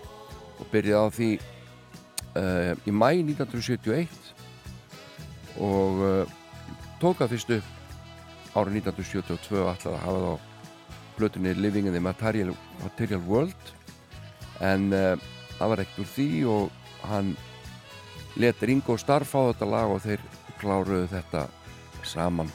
og 0.56 0.64
byrjaði 0.72 0.96
á 0.96 1.12
því 1.12 1.28
uh, 1.36 2.72
í 2.88 2.94
mæ 2.96 3.10
1971 3.18 4.08
og 5.60 6.00
uh, 6.00 6.24
tók 7.04 7.20
það 7.20 7.34
fyrst 7.34 7.54
upp 7.58 7.68
árið 8.56 8.80
1972 8.80 9.60
og 9.60 9.70
ætlaði 9.74 9.92
að 9.92 10.04
hafa 10.06 10.24
þá 10.24 10.34
plötunni 11.20 11.52
Living 11.60 11.92
in 11.92 11.98
the 11.98 12.00
Material, 12.00 12.56
Material 12.80 13.22
World. 13.28 13.76
En 14.64 14.88
það 14.88 15.68
var 15.68 15.84
ekkert 15.84 16.00
úr 16.00 16.12
því 16.16 16.28
og 16.48 16.64
hann 17.12 17.34
let 18.40 18.64
Ringo 18.64 18.96
Starr 18.96 19.28
fá 19.28 19.42
þetta 19.52 19.68
lag 19.68 19.92
og 19.92 20.00
þeir 20.06 20.24
kláruðu 20.62 21.12
þetta 21.12 21.50
saman. 22.08 22.48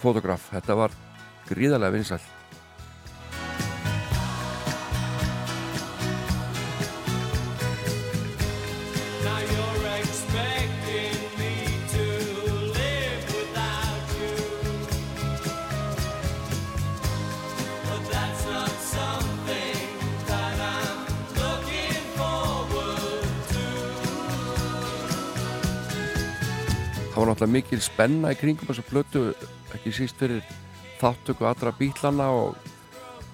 Fotograf, 0.00 0.48
þetta 0.54 0.84
var 0.86 1.02
gríðarlega 1.50 2.00
vinsælt 2.00 2.38
mikil 27.52 27.80
spenna 27.84 28.32
í 28.32 28.38
kringum 28.38 28.68
þessa 28.68 28.84
plötu 28.88 29.22
ekki 29.76 29.92
síst 29.94 30.18
fyrir 30.20 30.42
þáttöku 31.00 31.46
allra 31.48 31.72
bílana 31.76 32.28
og 32.34 32.56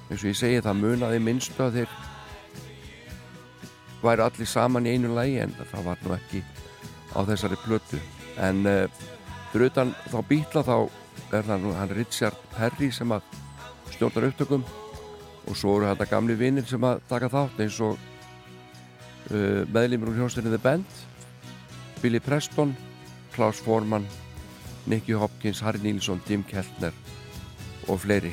eins 0.09 0.23
og 0.23 0.31
ég 0.31 0.39
segi 0.39 0.63
það 0.65 0.81
munaði 0.83 1.21
minnstu 1.23 1.65
að 1.65 1.81
þeir 1.81 1.97
væru 4.03 4.25
allir 4.25 4.49
saman 4.49 4.87
í 4.87 4.95
einu 4.95 5.13
lægi 5.17 5.43
en 5.43 5.55
það 5.59 5.87
var 5.89 6.03
nú 6.05 6.15
ekki 6.17 6.43
á 7.13 7.21
þessari 7.29 7.59
plötu. 7.65 8.01
En 8.39 8.63
uh, 8.69 8.87
fyrir 9.53 9.73
utan 9.73 9.95
þá 10.09 10.19
bíla 10.29 10.65
þá 10.65 10.77
er 11.35 11.49
það 11.49 11.65
nú 11.65 11.75
hann 11.77 11.95
Richard 11.97 12.39
Perry 12.55 12.91
sem 12.95 13.13
að 13.13 13.27
stjórnar 13.93 14.29
upptökum 14.31 14.65
og 15.49 15.57
svo 15.57 15.79
eru 15.79 15.91
þetta 15.91 16.11
gamli 16.13 16.37
vinnir 16.39 16.67
sem 16.69 16.85
að 16.85 17.03
taka 17.11 17.31
þátt 17.33 17.63
eins 17.65 17.79
og 17.85 17.97
uh, 19.33 19.65
meðlimur 19.69 20.13
úr 20.13 20.21
hljónstinni 20.23 20.53
The 20.55 20.63
Band 20.63 21.01
Billy 22.03 22.21
Preston 22.23 22.77
Klaus 23.39 23.61
Forman 23.63 24.03
Nicky 24.87 25.13
Hopkins, 25.13 25.61
Harry 25.63 25.79
Nilsson, 25.79 26.19
Jim 26.27 26.43
Keltner 26.43 26.91
og 27.87 28.01
fleiri 28.03 28.33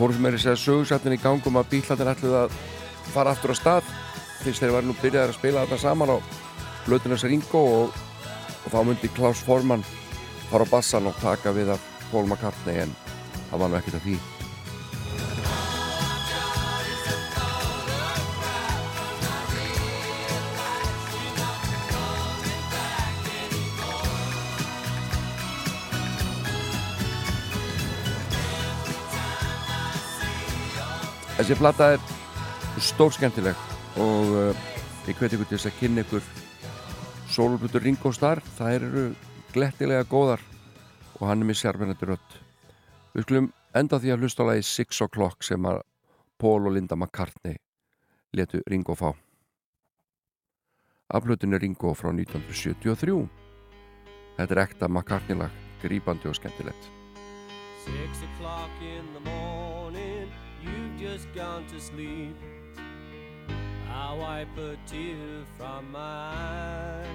Það 0.00 0.06
fóru 0.06 0.16
sem 0.16 0.26
er 0.26 0.34
að 0.34 0.40
segja 0.40 0.60
sögursættin 0.60 1.12
í 1.12 1.16
gangum 1.20 1.56
að 1.60 1.66
bílarnir 1.74 2.08
ætluð 2.14 2.36
að 2.38 2.54
fara 3.12 3.34
aftur 3.34 3.52
á 3.52 3.56
stað. 3.58 3.90
Fyrst 4.40 4.64
þeir 4.64 4.72
var 4.72 4.88
nú 4.88 4.94
byrjaðir 4.96 5.34
að 5.34 5.36
spila 5.36 5.66
þetta 5.66 5.80
saman 5.84 6.14
á 6.16 6.16
Blötunars 6.86 7.26
Ringo 7.28 7.64
og, 7.82 8.02
og 8.64 8.72
þá 8.72 8.80
myndi 8.80 9.12
Klaus 9.12 9.44
Forman 9.44 9.84
fara 10.48 10.64
á 10.64 10.72
bassan 10.72 11.12
og 11.12 11.20
taka 11.20 11.52
við 11.52 11.76
af 11.76 11.88
Paul 12.08 12.24
McCartney 12.24 12.86
en 12.86 13.00
það 13.50 13.58
var 13.60 13.68
nú 13.68 13.82
ekkert 13.82 14.00
að 14.00 14.06
því 14.08 14.39
þessi 31.40 31.56
platta 31.56 31.86
er 31.94 32.02
stór 32.84 33.14
skemmtileg 33.16 33.56
og 33.96 34.32
uh, 34.36 34.64
ég 35.08 35.16
hveti 35.16 35.38
ykkur 35.38 35.46
til 35.48 35.56
þess 35.56 35.68
að 35.70 35.78
kynna 35.78 36.02
ykkur 36.04 36.26
sólublutur 37.32 37.80
Ringo 37.80 38.12
Starr. 38.12 38.42
Það 38.58 38.74
eru 38.76 39.04
glettilega 39.54 40.04
góðar 40.10 40.42
og 41.16 41.22
hann 41.30 41.40
er 41.40 41.48
með 41.48 41.62
sérmennandi 41.62 42.10
rött 42.10 42.36
við 43.14 43.24
skulum 43.24 43.48
enda 43.80 44.02
því 44.02 44.12
að 44.12 44.26
hlusta 44.26 44.44
á 44.44 44.48
lagi 44.50 44.66
6 44.68 45.00
o'clock 45.06 45.48
sem 45.48 45.64
að 45.70 45.80
Pól 46.36 46.68
og 46.68 46.76
Linda 46.76 46.98
McCartney 46.98 47.56
letu 48.36 48.60
Ringo 48.68 48.98
fá. 49.00 49.08
Aflutinu 51.08 51.56
Ringo 51.56 51.94
frá 51.96 52.12
1973 52.12 53.16
þetta 54.36 54.58
er 54.58 54.64
ekta 54.66 54.92
McCartney 54.92 55.40
lag 55.40 55.56
grýpandi 55.80 56.28
og 56.28 56.36
skemmtilegt. 56.36 56.92
6 57.88 58.28
o'clock 58.28 58.84
in 58.84 59.08
the 59.16 59.24
morning. 59.24 59.69
just 61.00 61.32
gone 61.34 61.64
to 61.66 61.80
sleep. 61.80 62.36
I 63.90 64.12
wipe 64.12 64.58
a 64.58 64.76
tear 64.86 65.16
from 65.56 65.92
my 65.92 65.98
eye. 65.98 67.06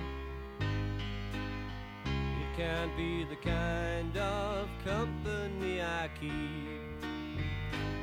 It 2.05 2.57
can't 2.57 2.97
be 2.97 3.25
the 3.25 3.35
kind 3.35 4.17
of 4.17 4.69
company 4.83 5.83
I 5.83 6.09
keep 6.19 6.99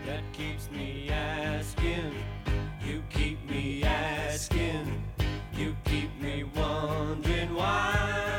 that 0.06 0.22
keeps 0.32 0.70
me 0.70 1.10
asking. 1.10 2.14
You 2.86 3.02
keep 3.10 3.44
me 3.50 3.82
asking. 3.82 5.02
You 5.52 5.74
keep 5.84 6.10
me 6.20 6.44
wondering 6.44 7.54
why. 7.56 8.31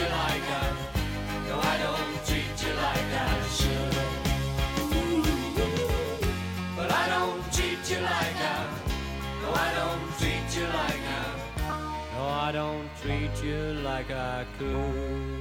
you 0.00 0.06
like 0.08 0.44
that. 0.50 0.74
No, 1.48 1.56
I 1.60 1.76
don't 1.84 2.16
treat 2.28 2.56
you 2.64 2.72
like 2.86 3.10
I 3.20 3.36
should. 3.58 3.94
But 6.76 6.90
I 6.90 7.04
don't 7.14 7.42
treat 7.52 7.82
you 7.90 8.00
like 8.00 8.38
I. 8.54 8.60
No, 9.42 9.48
I 9.66 9.70
don't 9.80 10.06
treat 10.18 10.48
you 10.56 10.66
like 10.80 11.04
I. 11.18 11.26
No, 12.14 12.22
I 12.46 12.52
don't 12.52 12.88
treat 13.02 13.44
you 13.44 13.60
like 13.82 14.10
I 14.10 14.46
could. 14.58 15.39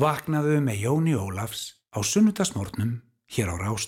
Vaknaðu 0.00 0.62
með 0.64 0.78
Jóni 0.80 1.12
Ólafs 1.12 1.62
á 1.92 2.00
sunnudagsmórnum 2.00 2.92
hér 3.36 3.52
á 3.52 3.54
Rás 3.60 3.84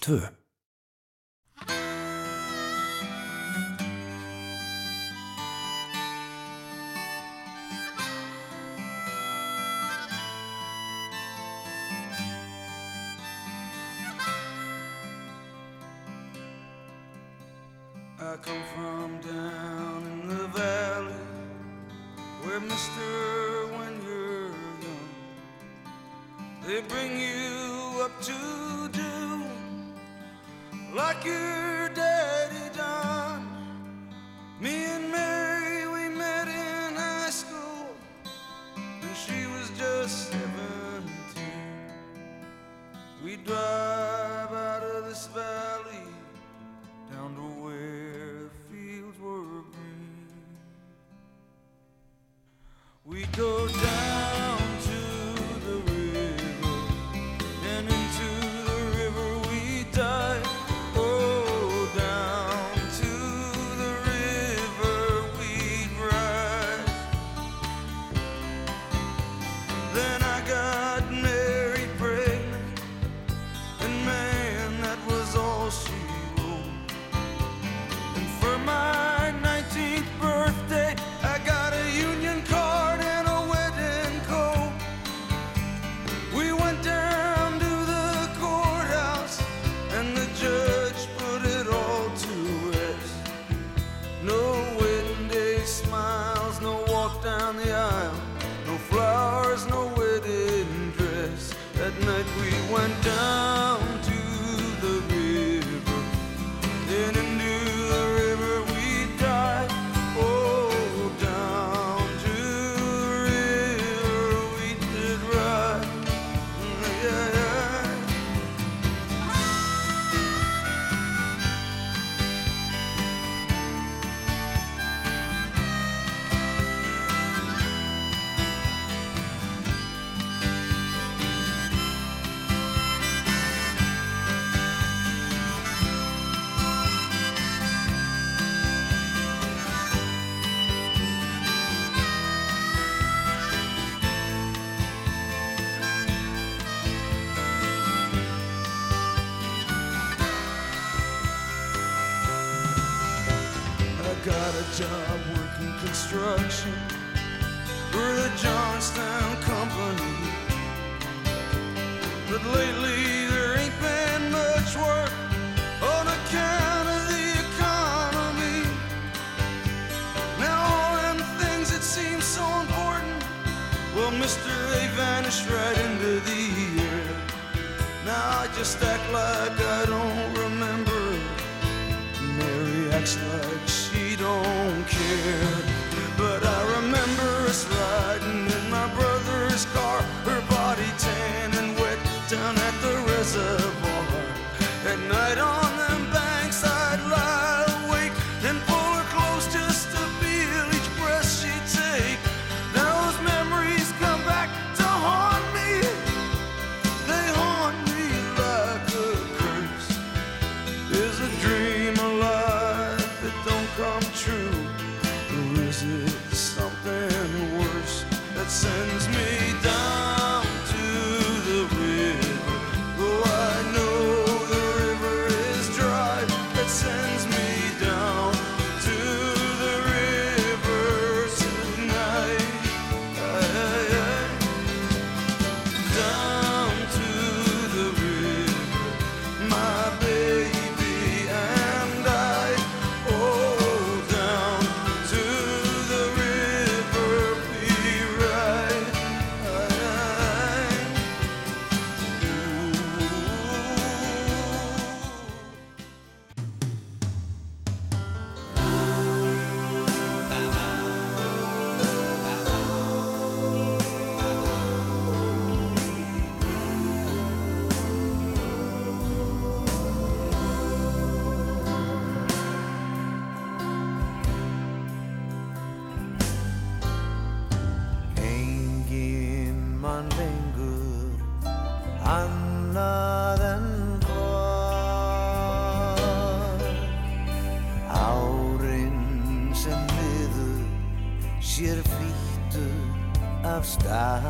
af 293.62 293.66
stað. 293.66 294.24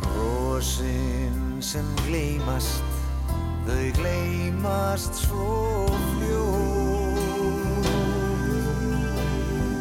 Brosin 0.00 1.60
sem 1.60 1.84
gleymast 2.06 2.84
Þau 3.66 3.92
gleymast 3.98 5.14
svo 5.20 5.88
fljóð 6.08 7.18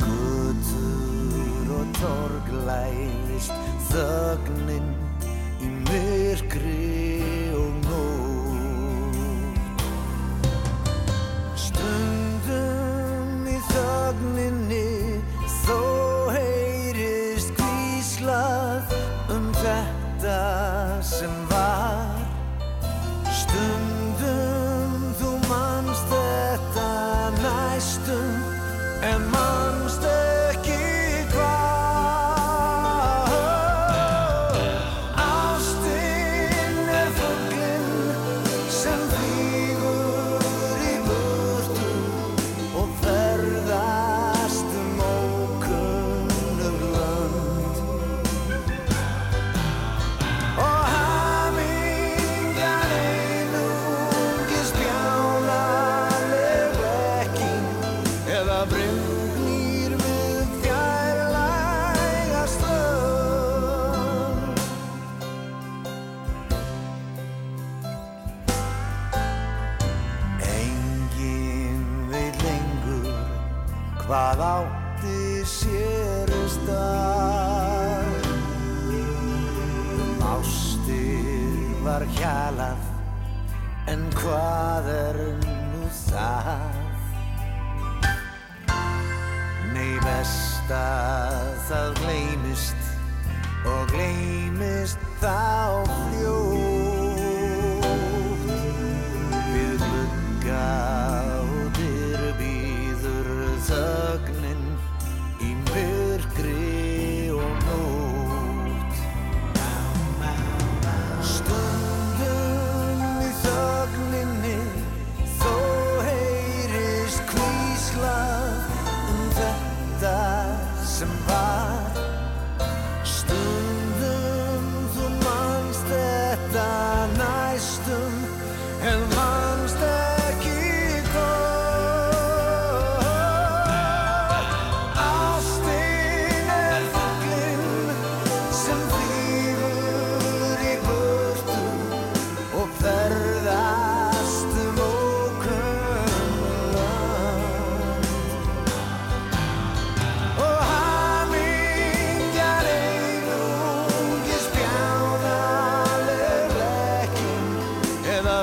Gutur 0.03 1.71
og 1.79 1.87
torglæðist 2.01 3.55
Þögnin 3.89 5.00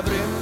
добрым 0.01 0.38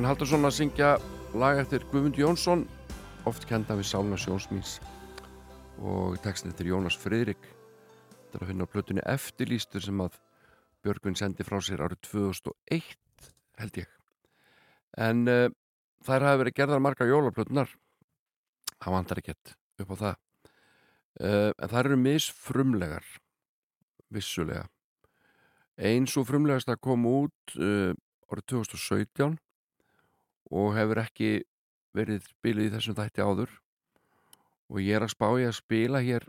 Björgun 0.00 0.14
Haldarsson 0.14 0.48
að 0.48 0.54
syngja 0.56 0.90
lag 1.36 1.58
eftir 1.60 1.82
Guðmund 1.90 2.16
Jónsson 2.16 2.62
oft 3.28 3.42
kenda 3.44 3.74
við 3.76 3.84
Sálna 3.90 4.16
Sjónsmís 4.16 4.78
og 5.76 6.14
textin 6.24 6.54
eftir 6.54 6.70
Jónas 6.70 6.96
Friðrik. 6.96 7.42
Þetta 7.42 8.38
er 8.38 8.44
að 8.46 8.48
finna 8.48 8.64
á 8.64 8.72
plötunni 8.72 9.04
Eftirlýstur 9.04 9.84
sem 9.84 10.00
að 10.00 10.16
Björgun 10.80 11.18
sendi 11.20 11.44
frá 11.44 11.58
sér 11.60 11.82
árið 11.84 12.00
2001 12.06 13.28
held 13.60 13.76
ég. 13.82 13.90
En 14.96 15.20
uh, 15.28 15.52
þær 16.08 16.26
hafi 16.30 16.42
verið 16.46 16.56
gerðar 16.62 16.82
margar 16.86 17.12
jólaplötunar 17.12 17.76
það 18.78 18.96
vantar 18.96 19.20
ekkert 19.20 19.54
upp 19.84 19.92
á 19.92 19.96
það. 20.06 20.16
Uh, 21.20 21.52
en 21.60 21.74
þær 21.74 21.82
eru 21.82 22.00
misfrumlegar 22.06 23.12
vissulega. 24.08 24.64
Eins 25.76 26.16
og 26.16 26.30
frumlegast 26.32 26.72
að 26.72 26.80
koma 26.88 27.16
út 27.26 27.60
uh, 27.60 27.92
árið 28.32 28.48
2017 28.56 29.36
og 30.50 30.74
hefur 30.76 31.00
ekki 31.02 31.30
verið 31.96 32.26
spilið 32.26 32.68
í 32.68 32.72
þessum 32.74 32.98
þætti 32.98 33.24
áður. 33.24 33.54
Og 34.70 34.82
ég 34.82 34.98
er 34.98 35.06
að 35.06 35.14
spá 35.14 35.26
ég 35.40 35.50
að 35.50 35.58
spila 35.58 36.02
hér 36.02 36.26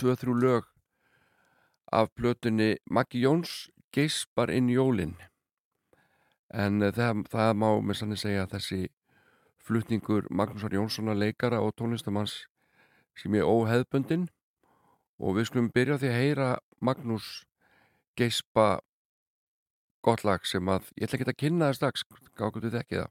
2-3 0.00 0.36
lög 0.40 0.68
af 1.92 2.12
plötunni 2.14 2.76
Maggi 2.88 3.24
Jóns 3.24 3.68
geispar 3.92 4.52
inn 4.54 4.70
jólin. 4.70 5.16
En 6.50 6.82
eh, 6.82 6.94
það, 6.94 7.26
það 7.30 7.52
má 7.58 7.68
með 7.82 8.00
sannig 8.00 8.22
segja 8.22 8.46
að 8.46 8.56
þessi 8.56 8.80
flutningur 9.60 10.28
Magnúsar 10.30 10.74
Jónssonar 10.74 11.18
leikara 11.18 11.60
og 11.62 11.74
tónlistamanns 11.78 12.46
sem 13.18 13.34
er 13.36 13.46
óheðbundin 13.46 14.28
og 15.20 15.36
við 15.36 15.50
skulum 15.50 15.72
byrja 15.74 15.98
því 16.00 16.10
að 16.10 16.20
heyra 16.20 16.50
Magnús 16.80 17.28
geispa 18.16 18.80
gott 20.04 20.24
lag 20.24 20.46
sem 20.48 20.64
að 20.72 20.88
ég 20.96 21.06
ætla 21.06 21.18
ekki 21.18 21.28
að 21.28 21.40
kynna 21.44 21.68
það 21.68 21.78
strax 21.78 22.06
gákum 22.38 22.64
við 22.64 22.78
ekki 22.80 23.02
það 23.02 23.10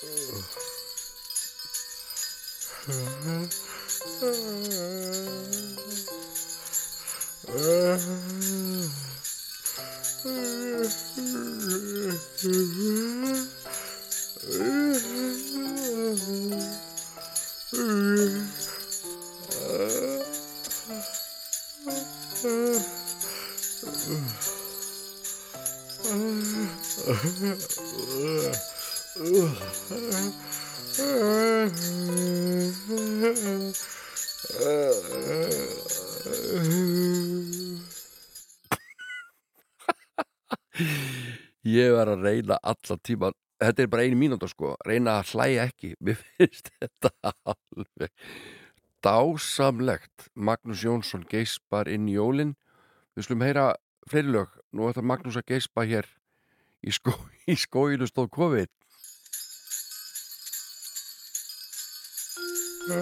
Ugh. 2.83 3.21
Ég 30.91 30.99
var 41.95 42.11
að 42.11 42.25
reyna 42.25 42.59
alla 42.59 42.97
tíma 42.99 43.31
Þetta 43.61 43.79
er 43.79 43.87
bara 43.87 44.03
einu 44.03 44.19
mínúta 44.19 44.49
sko 44.51 44.75
Reyna 44.83 45.21
að 45.21 45.31
hlæja 45.31 45.63
ekki. 45.69 45.95
Mér 46.03 46.19
finnst 46.19 46.67
þetta 46.75 47.09
alveg 47.39 48.11
dásamlegt. 48.99 50.27
Magnús 50.35 50.83
Jónsson 50.83 51.23
geispar 51.29 51.87
inn 51.87 52.11
í 52.11 52.19
jólin. 52.19 52.59
Við 53.15 53.23
skulum 53.29 53.47
heyra 53.47 53.79
fleiri 54.11 54.27
lög. 54.35 54.49
Nú 54.75 54.91
ætlar 54.91 55.07
Magnús 55.07 55.39
að 55.39 55.47
geispa 55.53 55.87
hér 55.87 56.05
Í, 56.81 56.91
skó, 56.91 57.15
í 57.51 57.55
skóinu 57.55 58.07
stóð 58.09 58.27
COVID 58.35 58.80
Já, 62.87 63.01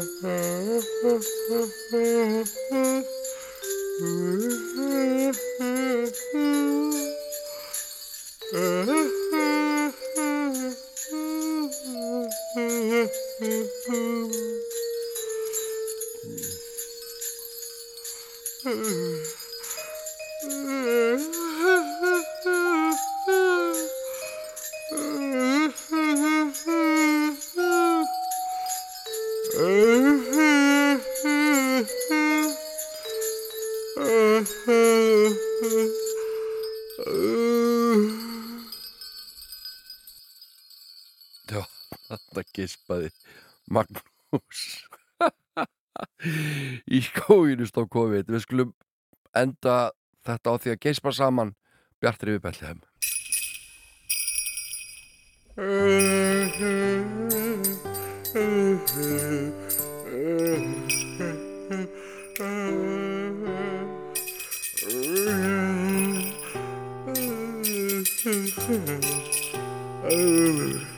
geispaði 42.60 43.10
Magnús. 43.72 44.62
Í 46.88 47.02
skóinu 47.04 47.66
stóð 47.68 47.90
COVID 47.96 48.30
við 48.32 48.46
skulum 48.46 48.76
enda 49.36 49.92
þetta 50.28 50.54
á 50.54 50.56
því 50.62 50.76
að 50.76 50.82
geispa 50.86 51.12
saman 51.16 51.56
Bjartri 52.00 52.38
við 52.38 52.46
Bellheim 52.46 52.80
og 70.00 70.86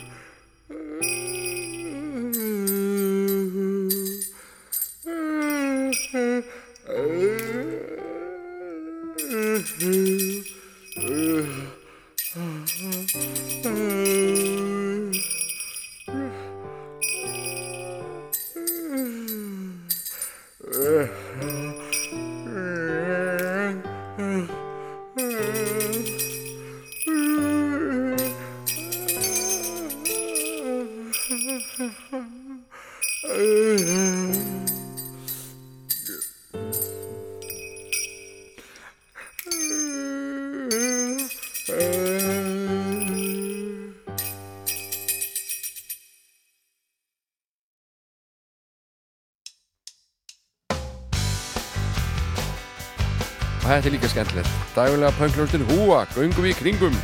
þetta 53.78 53.90
er 53.90 53.96
líka 53.96 54.12
skemmtilegt. 54.12 54.62
Dægulega 54.76 55.12
pöngljóstin 55.18 55.66
húa, 55.72 56.04
göngum 56.16 56.48
í 56.50 56.54
kringum 56.58 56.96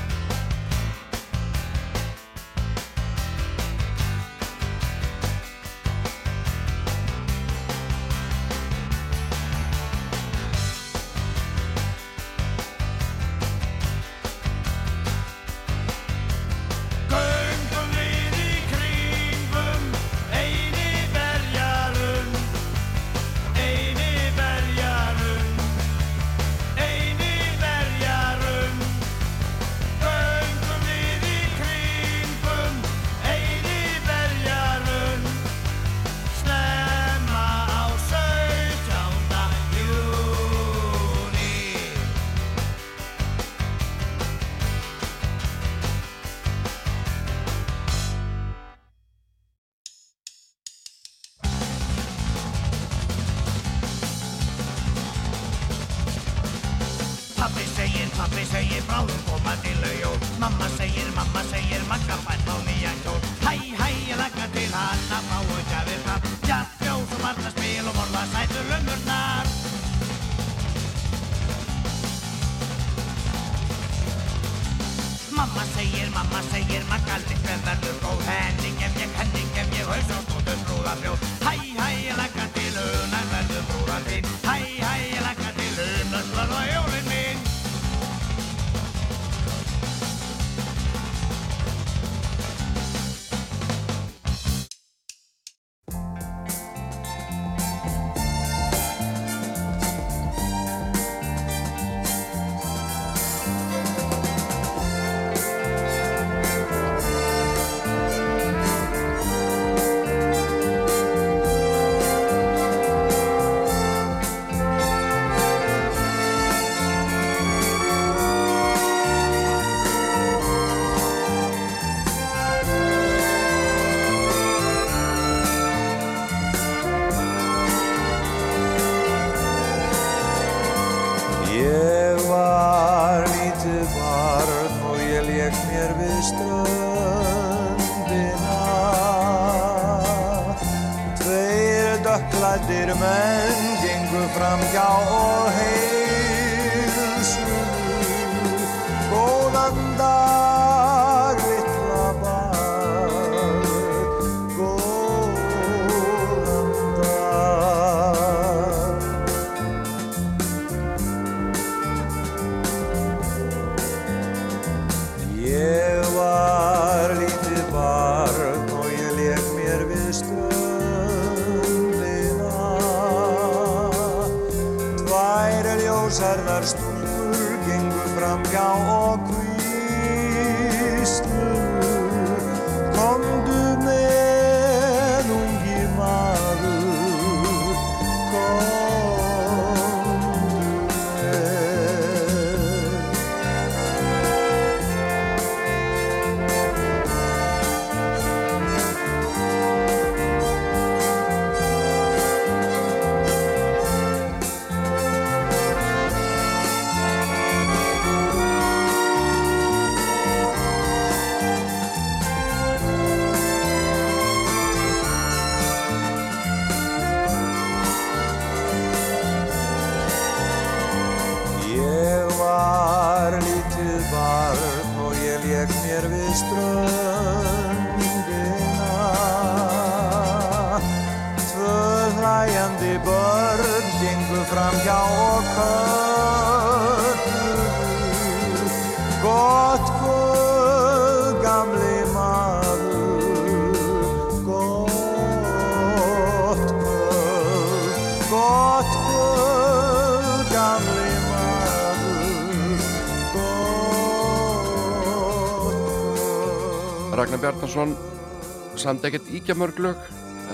Bjarnason 257.69 258.79
samt 258.81 259.03
ekkert 259.05 259.27
íkja 259.29 259.53
mörg 259.59 259.77
lög 259.83 259.99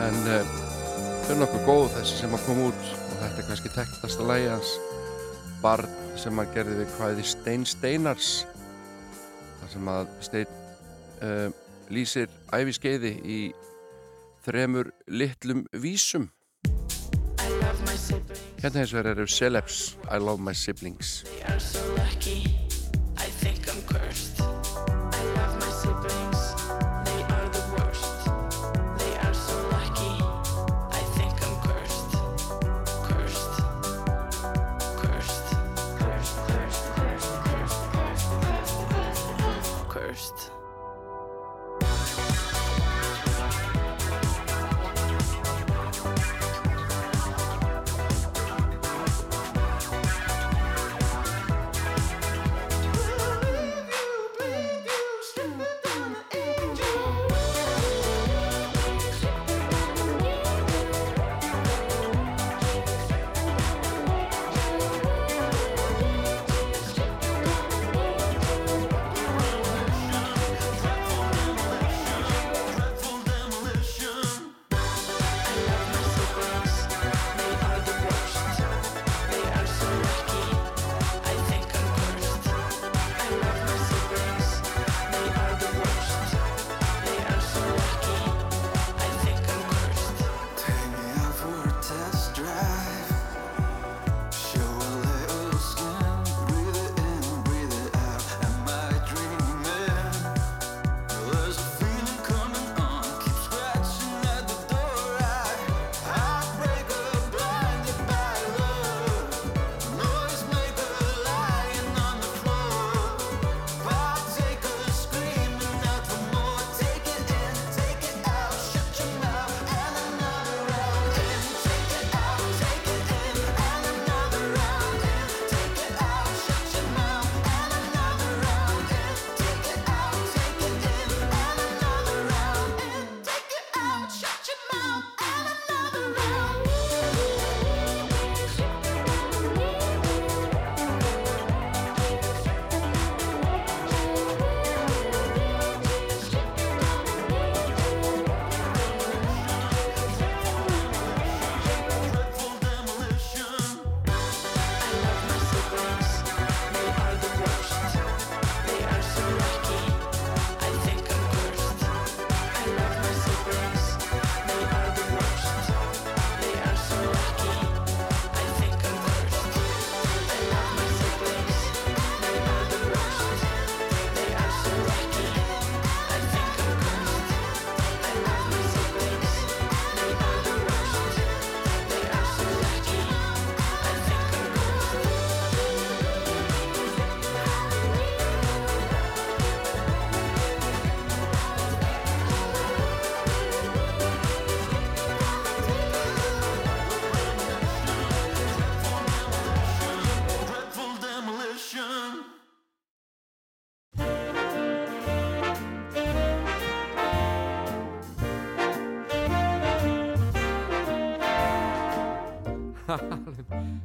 en 0.02 0.16
uh, 0.26 0.54
þau 1.22 1.28
er 1.30 1.36
nokkuð 1.38 1.68
góð 1.68 1.84
þessi 1.92 2.16
sem 2.18 2.32
að 2.34 2.42
koma 2.48 2.64
út 2.72 2.88
og 2.90 3.12
þetta 3.20 3.38
er 3.38 3.46
kannski 3.46 3.70
tektasta 3.70 4.26
lagi 4.26 4.48
hans 4.50 4.72
barn 5.62 5.92
sem 6.18 6.42
að 6.42 6.50
gerði 6.56 6.80
við 6.80 6.96
hvaði 6.96 7.26
Stein 7.30 7.66
Steinars 7.70 8.32
þar 9.60 9.70
sem 9.76 9.92
að 9.94 10.10
Stein 10.26 10.58
uh, 11.22 11.46
lýsir 11.94 12.34
æfiskeiði 12.50 13.14
í 13.22 13.38
þremur 14.48 14.90
litlum 15.06 15.68
vísum 15.70 16.32
hérna 18.58 18.82
eins 18.82 18.90
og 18.90 18.98
þeir 18.98 19.12
eru 19.14 19.30
Celebs 19.30 19.80
I 20.10 20.18
love 20.18 20.42
my 20.42 20.56
siblings 20.56 21.20
are 21.46 21.62
so 21.62 21.78
lucky. 21.94 22.42
I 22.58 22.63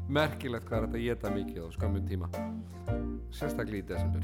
merkilegt 0.09 0.65
hvað 0.69 0.77
er 0.79 0.87
þetta 0.87 0.99
að 0.99 1.05
geta 1.07 1.33
mikið 1.35 1.65
á 1.65 1.69
skömmun 1.75 2.09
tíma. 2.09 2.31
Sérstaklega 3.35 3.83
í 3.83 3.87
desember. 3.93 4.23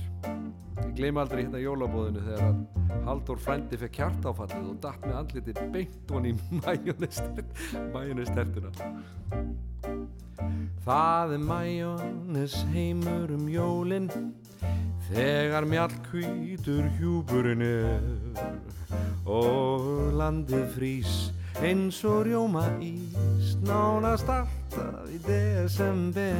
Ég 0.81 0.95
gleyma 0.97 1.23
aldrei 1.23 1.43
hérna 1.43 1.61
jólabóðinu 1.61 2.23
þegar 2.25 2.49
að 2.49 2.57
Halldór 3.05 3.39
frændi 3.41 3.77
fekk 3.77 3.99
hjartáfallið 3.99 4.69
og 4.71 4.77
datt 4.81 5.03
með 5.05 5.17
andlitið 5.19 5.59
beint 5.73 6.11
hon 6.11 6.25
í 6.25 6.33
majónestertuna 7.93 8.71
Það 10.85 11.35
er 11.35 11.43
majónes 11.49 12.55
heimur 12.73 13.33
um 13.35 13.45
jólin 13.49 14.09
Þegar 15.11 15.67
mjallkvítur 15.69 16.89
hjúburinn 16.97 17.61
er 17.65 18.01
Og 19.29 20.13
landið 20.17 20.65
frýs 20.73 21.15
eins 21.63 22.03
og 22.03 22.25
rjóma 22.25 22.65
ís 22.83 23.55
Nánast 23.65 24.27
alltaf 24.29 25.07
í 25.09 25.19
desember. 25.25 26.35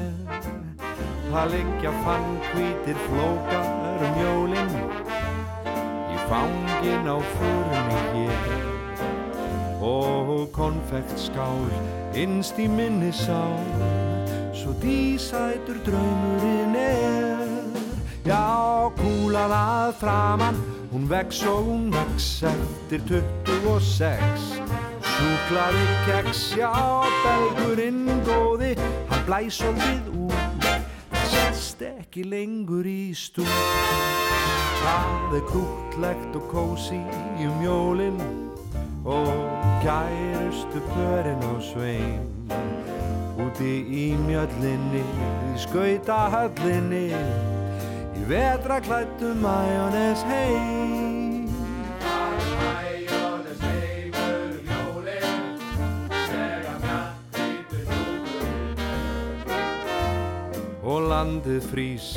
Það 1.32 1.52
liggja 1.54 1.92
fann 2.04 2.28
hvítir 2.52 3.00
flókar 3.08 4.04
um 4.06 4.20
jólin 4.22 4.74
Í 6.12 6.18
fangin 6.30 7.08
á 7.08 7.18
förunni 7.36 8.02
hér. 8.16 8.68
Og 9.86 10.50
konfektskál 10.56 11.66
innst 12.14 12.60
í 12.60 12.68
minni 12.68 13.12
sál 13.14 13.60
Svo 14.56 14.74
dísætur 14.82 15.80
draumurinn 15.86 16.76
er. 16.80 17.44
Já, 18.26 18.90
kúlan 18.98 19.54
að 19.54 19.94
framann 20.02 20.62
Hún 20.92 21.10
vex 21.10 21.44
og 21.44 21.68
hún 21.68 21.90
vex 21.92 22.44
eftir 22.48 23.04
26 23.10 24.95
Súklaði 25.16 25.84
keks, 26.06 26.42
já, 26.60 26.72
belgurinn 27.24 28.04
góði. 28.28 28.74
Hann 29.10 29.24
blæs 29.28 29.62
svolítið 29.62 30.10
út 30.26 30.66
Það 30.66 31.28
sést 31.32 31.84
ekki 31.88 32.26
lengur 32.28 32.88
í 32.90 33.14
stúd 33.16 33.48
Það 34.82 35.38
er 35.38 35.46
krútlegt 35.50 36.36
og 36.38 36.50
kósi 36.52 37.00
um 37.46 37.64
jólin 37.64 38.20
Og 39.06 39.32
kærustu 39.86 40.84
pörin 40.92 41.48
á 41.48 41.54
sveim 41.64 42.52
Úti 43.40 43.74
í 43.88 44.06
mjöllinni, 44.26 45.06
í 45.54 45.56
skautahöllinni 45.64 47.08
Í 48.20 48.28
vetraklættu 48.30 49.32
majónes 49.40 50.28
heim 50.28 51.05
landið 61.16 61.64
frýs 61.72 62.08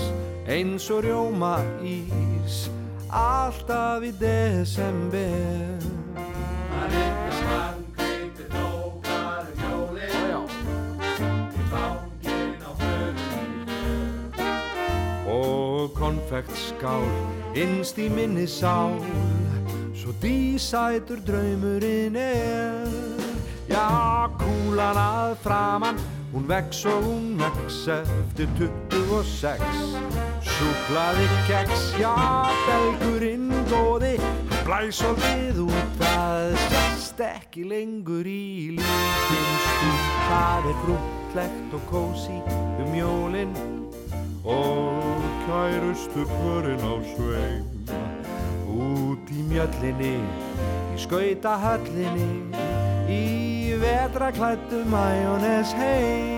eins 0.51 0.89
og 0.91 1.05
rjóma 1.07 1.59
ís 1.87 2.67
Alltaf 3.09 4.03
í 4.05 4.11
desember. 4.21 5.79
Það 6.69 6.89
liggja 6.95 7.33
svannkvítir 7.39 8.49
flókar 8.53 9.47
um 9.47 9.59
jólin 9.63 10.49
Í 11.55 11.63
fangin 11.71 12.59
á 12.59 12.71
förunni 12.83 13.47
Og 15.33 15.95
konfektskál 15.97 17.09
innst 17.55 17.97
í 18.03 18.11
minni 18.13 18.47
sál 18.51 18.99
Svo 19.99 20.11
dísætur 20.23 21.21
draumurinn 21.27 22.17
er. 22.19 22.87
Já, 23.69 24.27
kúlan 24.41 24.97
að 24.99 25.35
framann 25.45 26.18
Hún 26.33 26.45
vex 26.49 26.85
og 26.85 27.03
hún 27.05 27.39
vex 27.41 27.89
eftir 27.89 28.49
26 28.59 29.63
Súklaði 30.45 31.27
keks, 31.49 31.95
já, 32.01 32.13
belgurinn 32.67 33.49
Hann 33.73 34.19
blæs 34.67 35.01
svolítið 35.01 35.63
út 35.65 35.97
Það 36.01 36.57
sest 36.67 37.23
ekki 37.25 37.65
lengur 37.71 38.29
í 38.29 38.77
lítinn 38.77 39.57
stúd 39.65 40.05
Það 40.29 40.69
er 40.69 40.79
grútlegt 40.85 41.77
og 41.79 41.89
kósi 41.89 42.39
um 42.85 42.93
jólin 42.97 43.57
Og 44.45 45.25
kærustu 45.47 46.29
pörin 46.29 46.85
á 46.85 46.95
sveim 47.15 47.65
Út 48.69 49.33
í 49.33 49.45
mjöllinni, 49.49 50.17
í 50.93 51.01
skautahöllinni 51.01 52.29
Í 53.09 53.58
vetraklættu 53.81 54.85
majónes 54.85 55.73
heim 55.73 56.38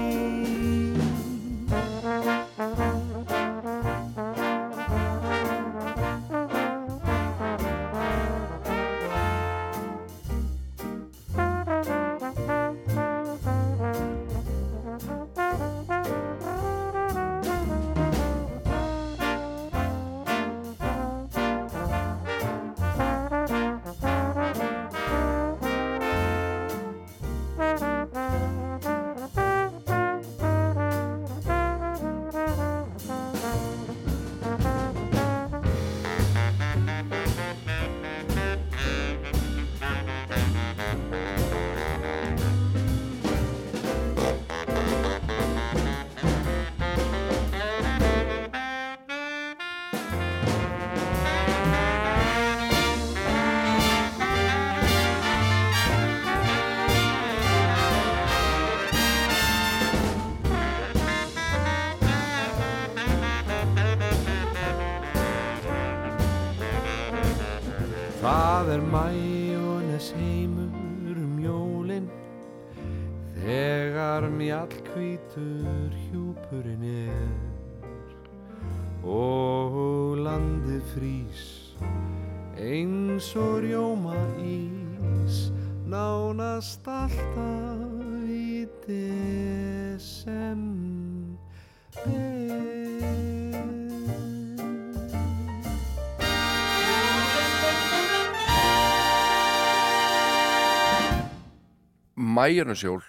Mæjarnasjól 102.40 103.02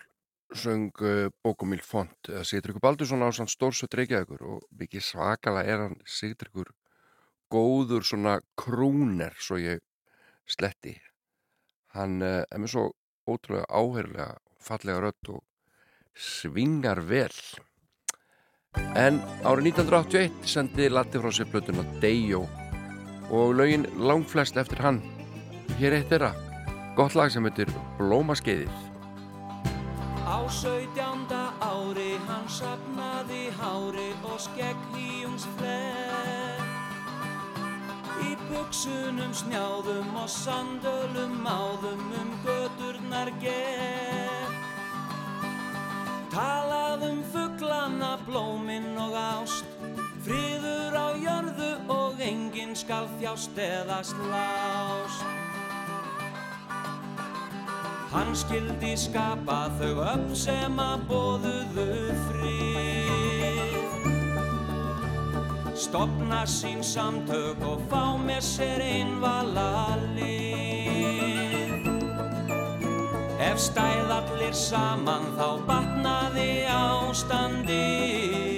söng 0.53 0.91
uh, 1.01 1.29
Bókumíl 1.41 1.79
Font 1.79 2.27
eða 2.27 2.43
Sigtryggur 2.43 2.83
Baldursson 2.83 3.23
á 3.23 3.31
sann 3.31 3.47
stórsött 3.47 3.95
reykjaðugur 3.95 4.41
og 4.43 4.65
mikið 4.75 5.05
svakala 5.07 5.61
er 5.63 5.85
hann 5.85 5.95
Sigtryggur 6.03 6.73
góður 7.47 8.03
svona 8.03 8.33
krúner 8.59 9.31
svo 9.39 9.61
ég 9.61 9.79
sletti. 10.43 10.97
Hann 11.95 12.19
uh, 12.19 12.43
er 12.43 12.59
með 12.59 12.73
svo 12.73 12.85
ótrúlega 13.23 13.71
áherulega 13.71 14.27
fallega 14.59 14.99
rödd 15.05 15.33
og 15.37 15.41
svingar 16.11 16.99
vel. 17.07 17.31
En 18.99 19.23
árið 19.47 19.71
1981 19.77 20.43
sendi 20.57 20.91
Latti 20.91 21.23
frá 21.23 21.31
sér 21.31 21.47
blötuna 21.55 21.87
Dejo 22.03 22.43
og 23.31 23.55
lögin 23.55 23.87
langflest 23.95 24.59
eftir 24.59 24.83
hann. 24.83 25.03
Hér 25.79 26.01
eitt 26.01 26.11
þeirra. 26.11 26.35
Gott 26.99 27.15
lag 27.15 27.31
sem 27.31 27.47
heitir 27.47 27.71
Blómaskeiðið 27.95 28.90
Á 28.90 28.90
sautjánda 30.52 31.53
ári 31.64 32.19
hann 32.28 32.48
sapnaði 32.52 33.48
hári 33.60 34.11
og 34.28 34.40
skegg 34.44 34.80
híjungs 34.95 35.48
flekk 35.57 36.41
Í 38.22 38.36
buksunum 38.52 39.32
snjáðum 39.34 40.14
og 40.22 40.30
sandölum 40.30 41.41
áðum 41.49 42.03
um 42.19 42.30
göturnar 42.45 43.32
gekk. 43.41 44.60
Talað 46.32 47.07
um 47.10 47.23
fugglana, 47.34 48.14
blóminn 48.28 48.94
og 49.02 49.18
ást. 49.18 49.78
Friður 50.22 50.95
á 51.02 51.07
jörðu 51.18 51.72
og 51.90 52.22
enginn 52.22 52.78
skal 52.78 53.10
þjást 53.18 53.57
eða 53.57 54.03
slást 54.06 55.51
Hann 58.11 58.35
skildi 58.35 58.91
skapa 58.99 59.69
þau 59.79 60.03
upp 60.03 60.35
sem 60.35 60.79
að 60.83 61.03
bóðuðu 61.07 62.11
frið. 62.25 63.88
Stopna 65.79 66.41
sín 66.43 66.83
samtök 66.83 67.63
og 67.63 67.79
fá 67.88 68.19
með 68.19 68.43
sér 68.43 68.83
einvala 68.83 69.95
lið. 70.11 71.88
Ef 73.39 73.57
stæð 73.71 74.11
allir 74.19 74.55
saman 74.59 75.31
þá 75.39 75.47
batnaði 75.71 76.51
ástandið 76.67 78.51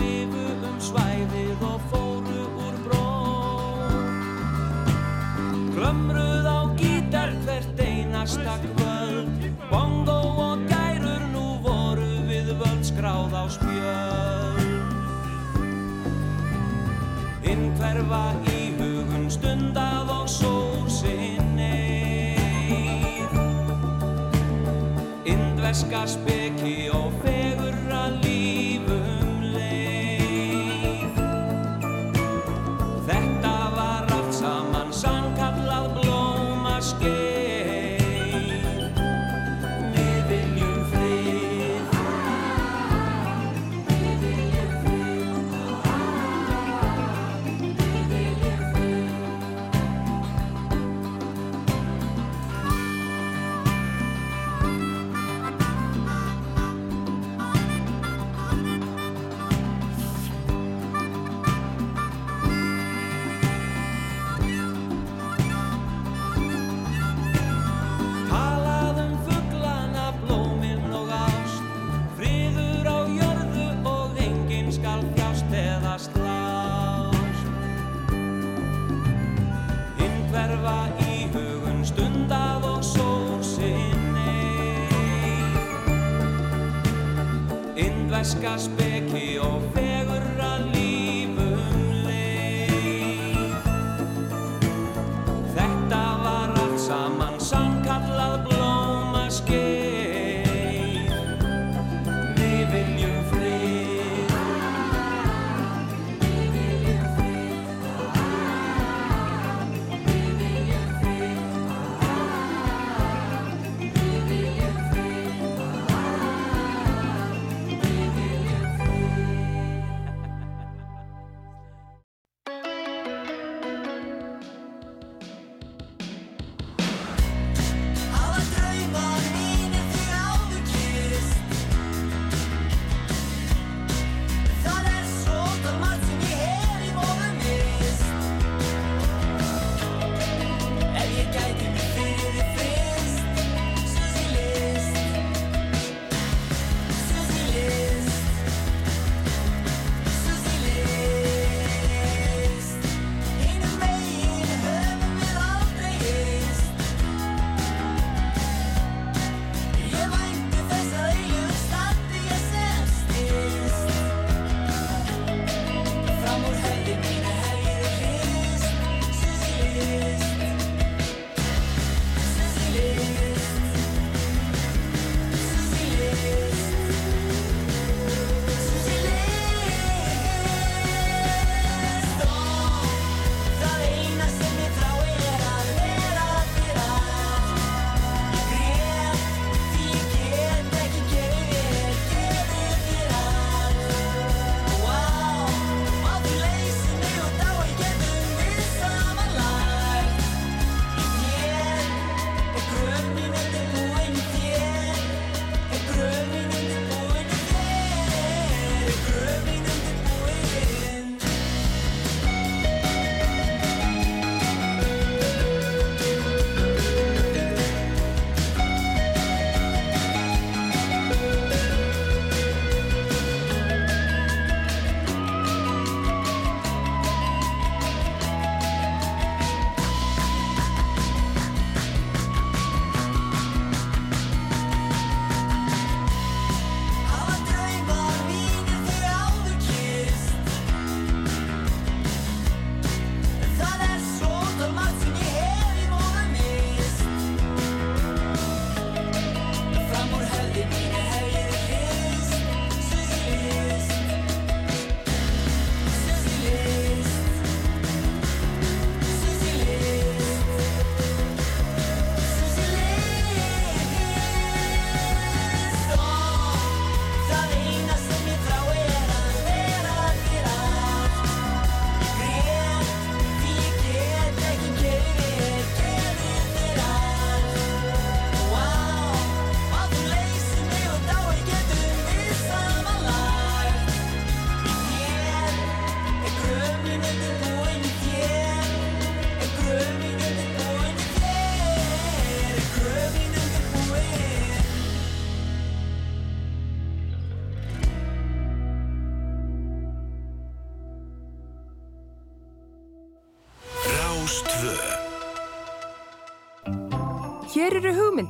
svifu 0.00 0.44
um 0.64 0.76
svæðið 0.80 1.62
og 1.66 1.80
fóru 1.90 2.44
úr 2.64 2.76
bró. 2.84 3.08
Glömruð 5.76 6.46
á 6.48 6.60
gítar 6.80 7.30
hvert 7.44 7.80
einasta 7.80 8.56
kvöld. 8.64 9.40
Bongo 9.70 10.20
og 10.48 10.58
gærur 10.70 11.22
nú 11.34 11.60
voru 11.64 12.12
við 12.30 12.48
völd 12.56 12.84
skráð 12.84 13.32
á 13.36 13.44
spjöld. 13.52 14.72
Innhverfa 17.44 18.24
í 18.56 18.72
hugun 18.78 19.28
stundað 19.32 20.08
og 20.14 20.28
sól 20.30 20.86
sinneið 20.86 22.38
Indverska 25.26 26.06
speki 26.06 26.88
og 26.94 27.12
fegurra 27.20 27.39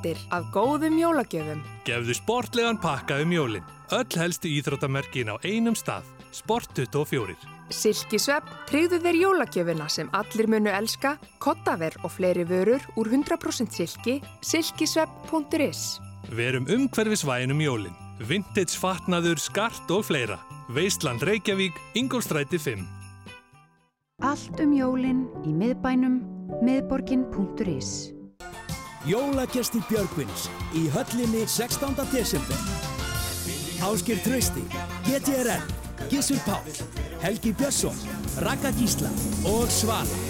eru 0.04 0.16
hugmyndir 0.16 0.18
af 0.30 0.44
góðum 0.52 0.98
jólagjöfum. 0.98 1.62
Gefðu 1.84 2.14
sportlegan 2.14 2.78
pakka 2.80 3.20
um 3.22 3.32
jólin. 3.32 3.64
Öll 3.92 4.16
helstu 4.16 4.48
íþróttamerkin 4.48 5.28
á 5.28 5.36
einum 5.44 5.74
stað. 5.74 6.04
Sport 6.32 6.70
24. 6.74 7.36
Silkisvepp 7.70 8.44
tryggðu 8.68 9.00
þeir 9.02 9.18
jólagjöfuna 9.20 9.88
sem 9.88 10.08
allir 10.12 10.46
munu 10.48 10.70
elska, 10.70 11.18
kottaver 11.38 11.94
og 12.04 12.10
fleiri 12.10 12.44
vörur 12.44 12.80
úr 12.96 13.08
100% 13.08 13.70
silki, 13.70 14.20
silkisvepp.is. 14.42 16.00
Verum 16.30 16.66
umhverfisvæin 16.66 17.50
um 17.50 17.60
jólin. 17.60 17.94
Vintage 18.20 18.78
fatnaður, 18.78 19.38
skart 19.38 19.90
og 19.90 20.04
fleira. 20.04 20.38
Veistland 20.70 21.22
Reykjavík, 21.22 21.74
Ingolstræti 21.94 22.58
5. 22.58 22.86
Allt 24.22 24.60
um 24.60 24.72
jólin 24.76 25.26
í 25.48 25.54
miðbænum 25.56 26.20
miðborgin.is 26.62 28.19
Jólagestir 29.08 29.80
Björgvins 29.88 30.50
í 30.76 30.82
höllinni 30.92 31.46
16. 31.48 31.94
desember. 32.12 32.56
Áskir 33.80 34.20
Trausti, 34.20 34.60
GTRN, 35.06 35.62
Gissur 36.10 36.36
Páll, 36.44 36.68
Helgi 37.22 37.54
Björnsson, 37.56 37.96
Raka 38.44 38.68
Gísla 38.76 39.08
og 39.48 39.72
Svala. 39.72 40.20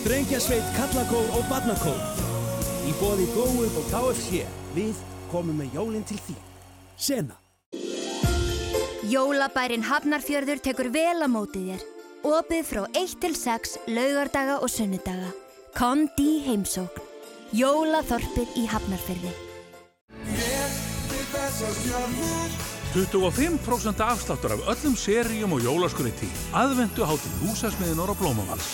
Strengjasveit, 0.00 0.66
Kallakór 0.74 1.30
og 1.38 1.46
Barnakór. 1.46 2.00
Í 2.90 2.94
bóði 2.98 3.28
Góu 3.36 3.68
og 3.68 3.86
KFC. 3.92 4.42
Við 4.74 4.98
komum 5.30 5.62
með 5.62 5.78
jólinn 5.78 6.06
til 6.06 6.18
því. 6.26 6.34
Sena. 6.98 7.38
Jólabærin 9.06 9.86
Hafnarfjörður 9.86 10.58
tekur 10.64 10.90
vel 10.90 11.22
á 11.22 11.28
mótið 11.30 11.70
þér. 11.70 11.86
Opið 12.26 12.66
frá 12.66 12.82
1 12.98 13.20
til 13.22 13.36
6 13.38 13.78
laugardaga 13.86 14.58
og 14.58 14.74
sunnudaga. 14.74 15.30
Kondi 15.78 16.42
heimsókn. 16.48 17.07
Jólaþorpið 17.56 18.58
í 18.60 18.66
Hafnarfjörði. 18.68 19.30
25% 22.92 24.02
afsláttur 24.04 24.52
af 24.52 24.66
öllum 24.74 24.96
seríum 25.00 25.54
og 25.56 25.64
jólaskuriti. 25.64 26.28
Aðvendu 26.52 27.06
hátil 27.08 27.32
húsasmiðinor 27.40 28.12
og 28.12 28.20
blómavals. 28.20 28.68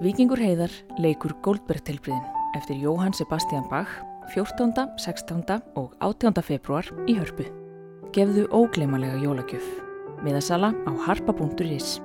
Víkingur 0.00 0.40
heiðar 0.40 0.72
leikur 0.96 1.36
Goldberg-tilbriðin 1.44 2.56
eftir 2.56 2.80
Jóhann 2.80 3.16
Sebastian 3.16 3.68
Bach 3.68 3.92
14., 4.32 4.72
16. 4.96 5.44
og 5.76 5.92
18. 6.00 6.32
februar 6.40 6.88
í 7.04 7.20
hörpu. 7.20 7.44
Gefðu 8.16 8.48
ógleymalega 8.48 9.20
jólagjöf. 9.20 9.68
Miðasala 10.24 10.72
á 10.88 10.92
harpa.is 11.08 11.98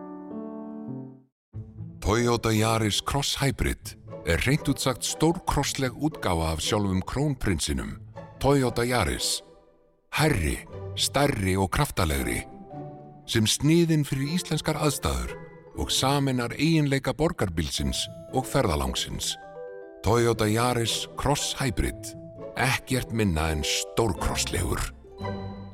Toyota 2.02 2.50
Yaris 2.50 2.98
Cross 3.06 3.36
Hybrid 3.38 3.92
er 4.26 4.42
reynd 4.48 4.66
útsagt 4.72 5.06
stórkrossleg 5.06 5.94
útgáfa 5.94 6.48
af 6.56 6.64
sjálfum 6.66 7.04
krónprinsinum, 7.06 7.92
Toyota 8.42 8.82
Yaris. 8.82 9.44
Herri, 10.18 10.56
stærri 10.98 11.54
og 11.62 11.70
kraftalegri, 11.70 12.40
sem 13.30 13.46
sniðin 13.46 14.02
fyrir 14.02 14.34
íslenskar 14.34 14.82
aðstæður 14.82 15.36
og 15.78 15.94
saminar 15.94 16.58
eiginleika 16.58 17.14
borgarbilsins 17.14 18.02
og 18.34 18.50
ferðalangsins. 18.50 19.36
Toyota 20.02 20.50
Yaris 20.50 21.06
Cross 21.22 21.54
Hybrid, 21.62 22.16
ekkert 22.58 23.14
minna 23.14 23.52
en 23.54 23.62
stórkrosslegur. 23.62 24.90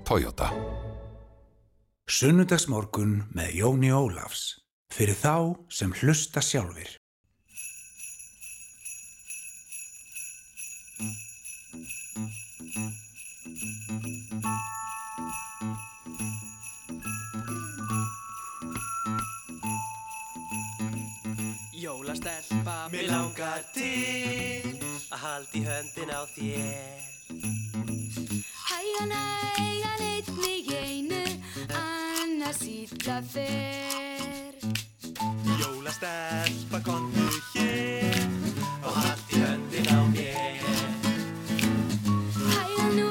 Toyota. 0.04 0.52
Sunnudagsmorgun 2.12 3.22
með 3.32 3.62
Jóni 3.64 3.95
Ólafs. 3.95 4.66
Fyrir 4.98 5.14
þá 5.14 5.53
sem 5.69 5.91
hlusta 5.94 6.41
sjálfir. 6.41 6.95
Jólastelpa, 21.78 22.90
mér 22.90 23.06
langar 23.11 23.61
til 23.78 24.82
að 25.14 25.22
halda 25.22 25.61
í 25.61 25.65
höndin 25.69 26.10
á 26.10 26.22
þér. 26.34 27.06
Hægan, 28.65 29.14
hægan, 29.14 30.07
einn 30.10 30.45
í 30.49 30.57
einu, 30.82 31.22
annars 31.86 32.65
ítla 32.65 33.22
fer. 35.68 36.48
Jólastelpa, 36.48 36.80
kontu 36.84 37.27
hér 37.53 38.27
og 38.84 38.91
halda 38.91 39.31
í 39.31 39.39
höndin 39.41 39.88
á 39.91 39.99
mér. 40.11 40.64
Hægan 42.53 42.95
nú, 42.95 43.10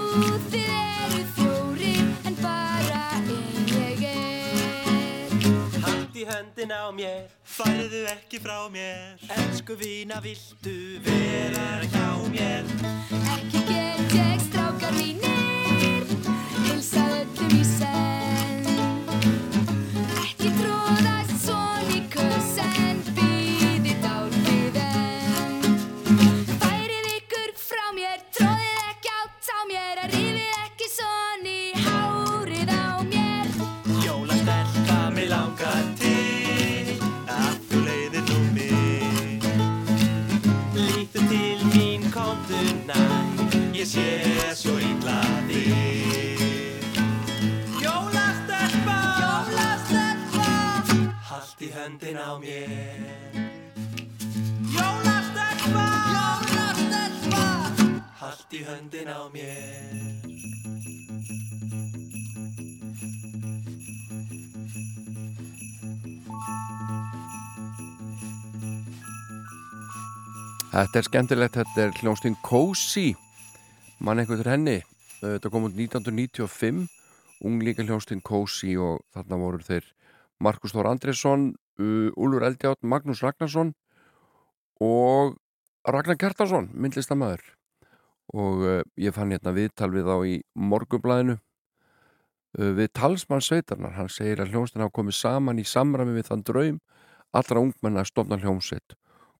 þið 0.50 0.70
eru 0.76 1.22
fjóri, 1.36 1.94
en 2.24 2.34
bara 2.40 3.02
ein 3.26 3.68
ég 3.68 4.04
er. 4.08 5.36
Halda 5.84 6.16
í 6.16 6.24
höndin 6.24 6.72
á 6.72 6.84
mér, 6.92 7.28
færðu 7.44 8.06
ekki 8.14 8.40
frá 8.40 8.68
mér. 8.72 9.20
Elsku 9.28 9.76
vína, 9.76 10.20
viltu 10.20 11.00
vera 11.04 11.80
hjá 11.92 12.08
mér? 12.32 13.25
Ég 43.86 43.92
sé 43.92 44.54
svo 44.54 44.74
illa 44.82 45.20
þig. 45.46 46.40
Jólastelpa, 47.78 48.96
Jólastelpa, 49.22 50.48
haldt 51.28 51.62
í 51.62 51.68
höndin 51.70 52.18
á 52.18 52.34
mér. 52.42 53.04
Jólastelpa, 54.74 55.84
Jólastelpa, 56.16 57.44
haldt 58.18 58.56
í 58.58 58.64
höndin 58.66 59.06
á 59.06 59.22
mér. 59.30 59.94
Þetta 70.76 70.98
er 70.98 71.06
skemmtilegt, 71.06 71.54
þetta 71.54 71.86
er 71.86 71.94
hljónstinn 72.02 72.36
Cozy 72.42 73.14
mann 73.98 74.20
einhvern 74.20 74.50
henni. 74.50 74.80
Þetta 75.20 75.50
kom 75.52 75.68
út 75.68 75.76
1995 75.76 76.86
unglíka 77.44 77.84
hljónstinn 77.84 78.22
Cozy 78.24 78.76
og 78.80 79.02
þarna 79.14 79.38
voru 79.40 79.64
þeir 79.64 79.88
Markus 80.42 80.74
Þór 80.74 80.90
Andresson 80.92 81.50
uh, 81.80 82.08
Úlur 82.16 82.44
Eldjátt, 82.46 82.82
Magnús 82.82 83.22
Ragnarsson 83.24 83.74
og 84.82 85.36
Ragnar 85.86 86.18
Kjartarsson, 86.20 86.70
myndlistamæður 86.74 87.44
og 88.34 88.64
uh, 88.64 88.80
ég 88.98 89.14
fann 89.14 89.32
hérna 89.32 89.54
viðtal 89.56 89.92
við 89.94 90.08
á 90.10 90.16
í 90.26 90.36
morgublaðinu 90.58 91.38
uh, 91.38 92.72
við 92.76 92.92
talsmann 92.96 93.44
sveitarnar 93.44 93.96
hann 93.96 94.12
segir 94.12 94.42
að 94.42 94.52
hljónstinn 94.52 94.84
hafa 94.84 94.96
komið 94.98 95.20
saman 95.20 95.62
í 95.62 95.66
samræmi 95.68 96.16
við 96.16 96.30
þann 96.32 96.46
draum 96.48 96.80
allra 97.36 97.60
ungmenna 97.60 98.02
að 98.02 98.12
stofna 98.12 98.38
hljómsveit. 98.40 98.96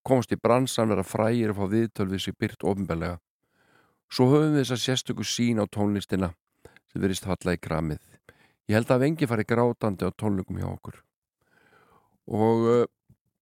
Komast 0.07 0.33
í 0.35 0.39
bransan, 0.39 0.91
vera 0.93 1.03
frægir 1.07 1.53
og 1.53 1.59
fá 1.59 1.70
viðtöl 1.73 2.11
við 2.11 2.27
sér 2.27 2.37
byrt 2.39 2.66
ofinbelega. 2.66 3.19
Svo 4.12 4.28
höfum 4.31 4.55
við 4.55 4.65
þessa 4.65 4.78
sérstöku 4.83 5.27
sín 5.27 5.62
á 5.62 5.65
tónlistina 5.66 6.33
sem 6.93 7.03
verist 7.03 7.27
falla 7.27 7.57
í 7.57 7.61
gramið. 7.62 8.03
Ég 8.70 8.78
held 8.78 8.91
að 8.91 9.03
vengi 9.05 9.28
fari 9.28 9.47
grátandi 9.47 10.07
á 10.07 10.11
tónleikum 10.11 10.59
hjá 10.59 10.69
okkur. 10.70 11.01
Og 12.27 12.87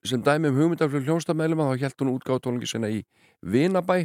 sem 0.04 0.22
dæmi 0.22 0.50
um 0.50 0.58
hugmyndaflug 0.58 1.06
hljónstamælum 1.06 1.62
þá 1.64 1.80
held 1.80 2.02
hún 2.02 2.12
útgáð 2.12 2.42
tónlingi 2.44 2.68
sinna 2.68 2.90
í 2.92 3.00
Vinabæ 3.40 4.04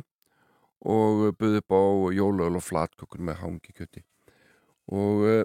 og 0.88 1.36
buði 1.40 1.60
upp 1.60 1.76
á 1.76 1.82
jólaöl 2.16 2.56
og 2.56 2.64
flatkökun 2.64 3.26
með 3.28 3.42
hangi 3.44 3.76
kjöti. 3.76 4.04
Og 4.96 5.26
uh, 5.28 5.44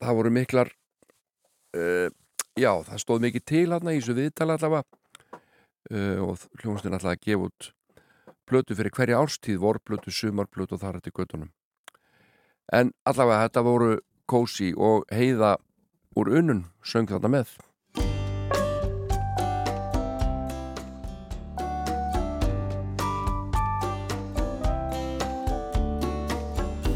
það 0.00 0.18
voru 0.18 0.32
miklar, 0.32 0.72
uh, 1.76 2.08
já 2.56 2.72
það 2.88 3.02
stóð 3.04 3.26
mikið 3.26 3.44
til 3.52 3.66
hérna 3.68 3.92
í 3.92 4.00
þessu 4.00 4.16
viðtala 4.16 4.56
allavega 4.56 4.84
uh, 5.92 6.18
og 6.24 6.46
hljómsnir 6.62 6.96
alltaf 6.96 7.12
að 7.12 7.24
gefa 7.26 7.50
út 7.50 7.70
blötu 8.48 8.76
fyrir 8.78 8.94
hverja 8.94 9.20
árstíð, 9.20 9.60
vorblötu, 9.62 10.10
sumarblötu 10.10 10.76
og 10.76 10.82
þar 10.82 11.00
þetta 11.00 11.12
í 11.12 11.18
göttunum. 11.18 11.50
En 12.72 12.92
allavega 13.04 13.48
þetta 13.48 13.66
voru 13.66 13.90
Kósi 14.28 14.72
og 14.76 15.04
Heiða 15.12 15.56
úr 16.16 16.32
unnun 16.38 16.64
söng 16.84 17.10
þetta 17.10 17.28
með. 17.28 17.58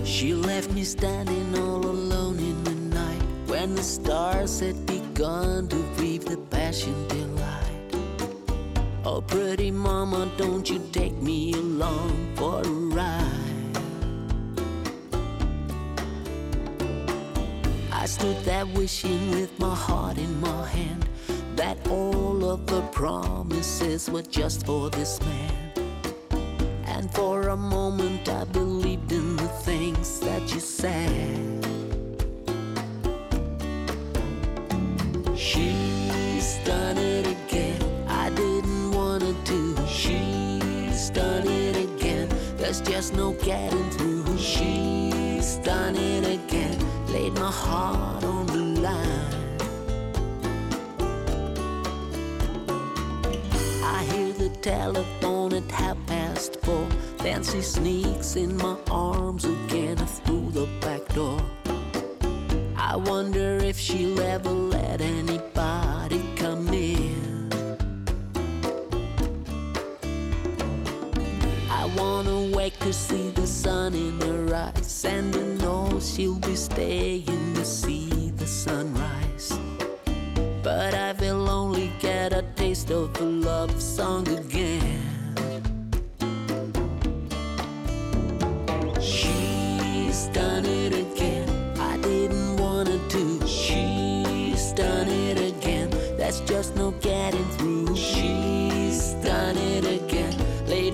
She 0.05 0.33
left 0.33 0.73
me 0.73 0.83
standing 0.83 1.55
all 1.59 1.85
alone 1.85 2.39
in 2.39 2.65
the 2.65 2.75
night 2.95 3.23
When 3.47 3.75
the 3.75 3.83
stars 3.83 4.61
had 4.61 4.87
begun 4.87 5.69
to 5.69 5.77
breathe 5.97 6.25
the 6.25 6.39
passion 6.51 7.07
they 7.09 7.25
light 7.37 7.66
Oh, 9.09 9.21
pretty 9.21 9.71
mama, 9.71 10.29
don't 10.37 10.69
you 10.69 10.81
take 10.91 11.15
me 11.23 11.53
along 11.53 12.35
for 12.35 12.61
a 12.61 12.69
ride? 12.69 13.79
I 17.93 18.07
stood 18.07 18.43
there 18.45 18.67
wishing 18.67 19.31
with 19.31 19.57
my 19.61 19.77
heart 19.77 20.19
in 20.19 20.41
my 20.41 20.67
hand 20.67 21.09
that 21.55 21.79
all 21.89 22.51
of 22.51 22.67
the 22.67 22.83
promises 22.91 24.11
were 24.11 24.23
just 24.23 24.67
for 24.67 24.91
this 24.91 25.21
man. 25.21 25.73
And 26.87 27.09
for 27.15 27.51
a 27.51 27.57
moment 27.57 28.29
I 28.29 28.43
believed 28.43 29.13
in 29.13 29.37
the 29.37 29.49
things 29.63 30.19
that 30.19 30.53
you 30.53 30.59
said. 30.59 31.65
She's 35.37 36.59
done 36.65 36.99
it 36.99 37.36
just 42.89 43.15
no 43.15 43.33
getting 43.33 43.91
through. 43.91 44.39
She's 44.39 45.57
done 45.57 45.97
it 45.97 46.25
again. 46.25 46.79
Laid 47.09 47.35
my 47.35 47.51
heart 47.51 48.23
on 48.23 48.47
the 48.47 48.81
line. 48.81 49.59
I 53.83 54.05
hear 54.05 54.33
the 54.33 54.51
telephone 54.61 55.55
at 55.55 55.69
half 55.71 55.97
past 56.07 56.61
four. 56.63 56.87
Then 57.19 57.43
she 57.43 57.61
sneaks 57.61 58.37
in 58.37 58.57
my 58.57 58.77
arms 58.91 59.45
again 59.45 59.97
through 59.97 60.51
the 60.53 60.69
back 60.81 61.07
door. 61.15 61.41
I 62.77 62.95
wonder 62.97 63.57
if 63.57 63.79
she'll 63.79 64.21
ever 64.21 64.51
let 64.51 65.01
anybody 65.01 65.86
I 72.17 72.19
wanna 72.21 72.57
wake 72.57 72.79
to 72.79 72.95
see 72.95 73.29
the 73.29 73.47
sun 73.47 73.95
in 73.95 74.19
her 74.23 74.55
eyes 74.55 75.05
and 75.05 75.31
to 75.35 75.45
know 75.57 76.01
she'll 76.01 76.39
be 76.39 76.57
staying 76.57 77.53
to 77.53 77.63
see 77.63 78.33
the 78.37 78.47
sunrise. 78.47 79.53
But 80.63 80.95
I 80.95 81.13
will 81.13 81.47
only 81.47 81.93
get 82.01 82.33
a 82.33 82.41
taste 82.55 82.91
of 82.91 83.15
a 83.21 83.25
love 83.25 83.83
song 83.83 84.27
again. 84.29 85.03
She's 88.99 90.29
done 90.29 90.65
it 90.65 90.95
again. 90.95 91.51
I 91.79 91.99
didn't 91.99 92.57
wanna 92.57 92.97
do. 93.11 93.47
She's 93.47 94.73
done 94.73 95.09
it 95.09 95.39
again. 95.39 95.91
That's 96.17 96.41
just 96.41 96.77
no 96.77 96.93
getting 96.93 97.45
through. 97.59 97.95
She's 97.95 99.13
done 99.23 99.59
it 99.59 99.85
again. 99.85 100.06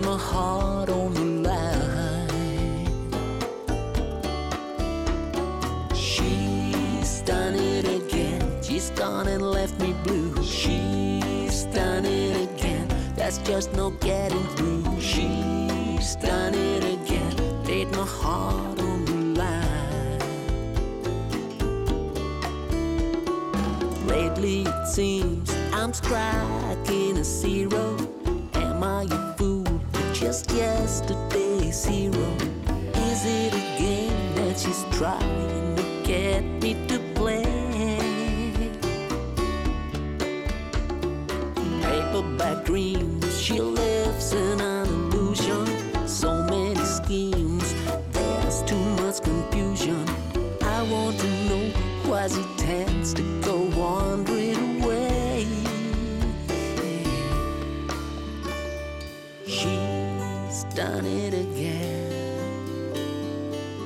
My 0.04 0.18
heart 0.18 0.88
on 0.88 1.14
the 1.14 1.24
line. 1.48 2.28
She's 5.94 7.22
done 7.22 7.54
it 7.54 7.86
again. 7.86 8.62
She's 8.62 8.90
gone 8.90 9.28
and 9.28 9.42
left 9.42 9.80
me 9.80 9.94
blue. 10.02 10.42
She's 10.42 11.64
done 11.66 12.04
it 12.04 12.50
again. 12.50 12.88
That's 13.14 13.38
just 13.38 13.72
no 13.74 13.90
getting 13.90 14.42
through. 14.56 15.00
She's 15.00 16.16
done 16.16 16.54
it 16.54 16.82
again. 16.82 17.64
Laid 17.64 17.92
my 17.92 18.04
heart 18.04 18.80
on 18.80 19.04
the 19.04 19.40
line. 19.40 20.18
Lately 24.08 24.62
it 24.62 24.86
seems 24.88 25.48
I'm 25.72 25.92
striking 25.92 27.18
a 27.18 27.24
zero. 27.24 28.01
A? 30.22 30.24
Just 30.24 30.50
yesterday's 30.52 31.84
hero. 31.84 32.36
Is 32.94 33.24
it 33.26 33.52
a 33.52 33.78
game 33.78 34.34
that 34.36 34.56
she's 34.56 34.84
trying 34.96 35.76
to 35.76 35.82
get 36.04 36.44
me 36.62 36.74
to 36.86 36.98
play? 37.14 37.42
Paperback 41.82 42.64
dreams, 42.64 43.40
she 43.40 43.60
lives 43.60 44.32
in 44.32 44.60
an 44.60 44.81
done 60.82 61.06
it 61.06 61.32
again. 61.32 62.10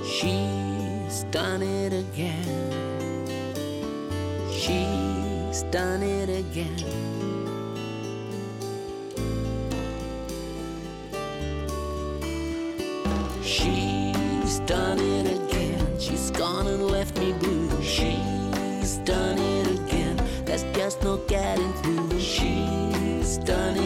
She's 0.03 1.25
done 1.25 1.63
it 1.63 1.93
again. 1.93 3.27
She's 4.51 5.63
done 5.65 6.03
it 6.03 6.31
again. 6.31 6.79
She's 13.43 14.61
done 14.61 14.99
it 14.99 15.27
again. 15.37 16.01
She's 16.01 16.31
gone 16.31 16.67
and 16.67 16.87
left 16.87 17.19
me 17.19 17.35
blue. 17.35 17.69
She's 17.83 18.97
done 19.05 19.39
it 19.39 19.67
again. 19.79 20.17
There's 20.47 20.65
just 20.75 21.03
no 21.03 21.19
getting 21.29 21.75
through. 21.83 22.19
She's 22.19 23.37
done 23.37 23.77
it 23.77 23.86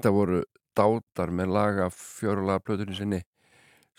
Þetta 0.00 0.14
voru 0.16 0.38
dátar 0.72 1.28
með 1.28 1.50
laga 1.52 1.86
fjörulaga 1.92 2.62
plötunni 2.64 2.94
sinni 2.96 3.18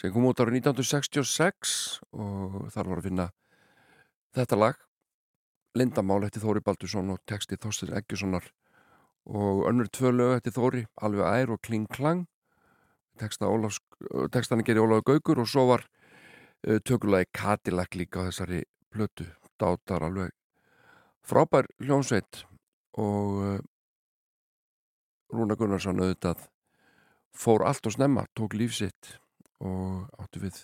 sem 0.01 0.09
kom 0.09 0.23
út 0.25 0.39
ára 0.41 0.49
1966 0.49 1.73
og 2.17 2.55
þar 2.73 2.87
voru 2.89 3.03
að 3.03 3.05
finna 3.05 3.27
þetta 4.33 4.57
lag. 4.57 4.79
Lindamál 5.77 6.25
eftir 6.25 6.41
Þóri 6.41 6.63
Baldursson 6.65 7.13
og 7.13 7.21
texti 7.29 7.59
Þorstin 7.61 7.93
Eggjussonar 7.99 8.47
og 9.29 9.61
önnur 9.69 9.91
tvö 9.93 10.09
lög 10.15 10.33
eftir 10.39 10.55
Þóri 10.57 10.81
Alveg 11.05 11.29
ær 11.29 11.53
og 11.53 11.61
kling 11.69 11.85
klang. 11.85 12.25
Textana 13.21 14.65
gerir 14.65 14.81
Óláðu 14.81 15.05
Gaugur 15.11 15.43
og 15.45 15.53
svo 15.53 15.67
var 15.69 15.85
eh, 16.65 16.79
uh, 16.79 16.79
tökulagi 16.81 17.29
Katilag 17.29 17.93
líka 17.93 18.25
á 18.25 18.33
þessari 18.33 18.63
plötu. 18.89 19.29
Dátar 19.61 20.09
alveg. 20.09 20.33
Frábær 21.21 21.69
hljómsveit 21.77 22.47
og 22.97 23.37
uh, 23.37 23.61
Rúna 25.31 25.55
Gunnarsson 25.55 25.99
auðvitað 26.01 26.47
fór 27.31 27.63
allt 27.63 27.87
og 27.87 27.95
snemma, 27.95 28.25
tók 28.35 28.55
lífsitt 28.57 29.15
og 29.63 30.07
áttu 30.19 30.41
við 30.43 30.57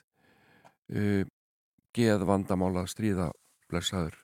uh, 0.91 1.23
geð 1.95 2.25
vandamála 2.27 2.85
stríða 2.89 3.31
blessaður 3.71 4.17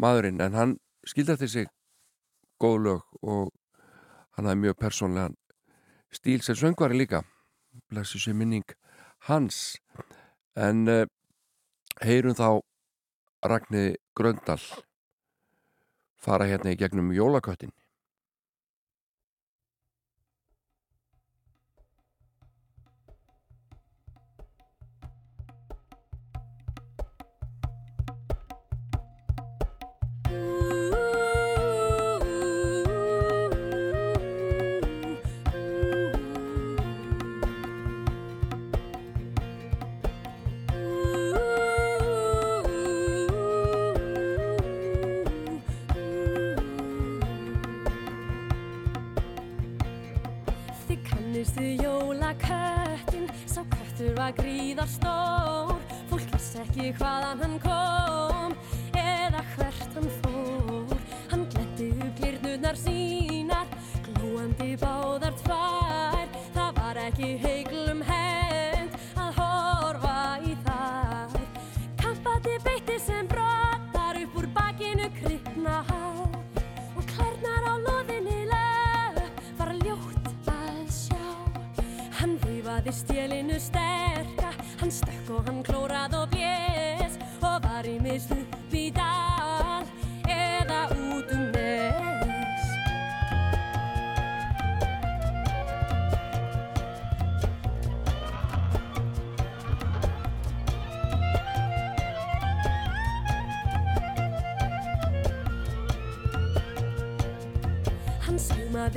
maðurinn, 0.00 0.40
en 0.40 0.56
hann 0.56 0.76
skildi 1.06 1.34
eftir 1.34 1.52
sig 1.52 1.70
góð 2.60 2.78
lög 2.86 3.22
og 3.22 3.52
hann 4.36 4.48
hafði 4.48 4.62
mjög 4.64 4.78
persónlegan 4.80 5.36
stíl 6.10 6.42
sem 6.42 6.58
söngvari 6.58 6.98
líka. 6.98 7.22
Blessu 7.88 8.18
sem 8.18 8.36
minning 8.36 8.66
hans. 9.28 9.78
En 10.56 10.88
uh, 10.88 11.06
heyrum 12.02 12.34
þá 12.34 12.60
Ragnir 13.46 13.96
Gröndal 14.16 14.60
fara 16.20 16.48
hérna 16.50 16.74
í 16.74 16.80
gegnum 16.80 17.12
Jólaköttin. 17.14 17.72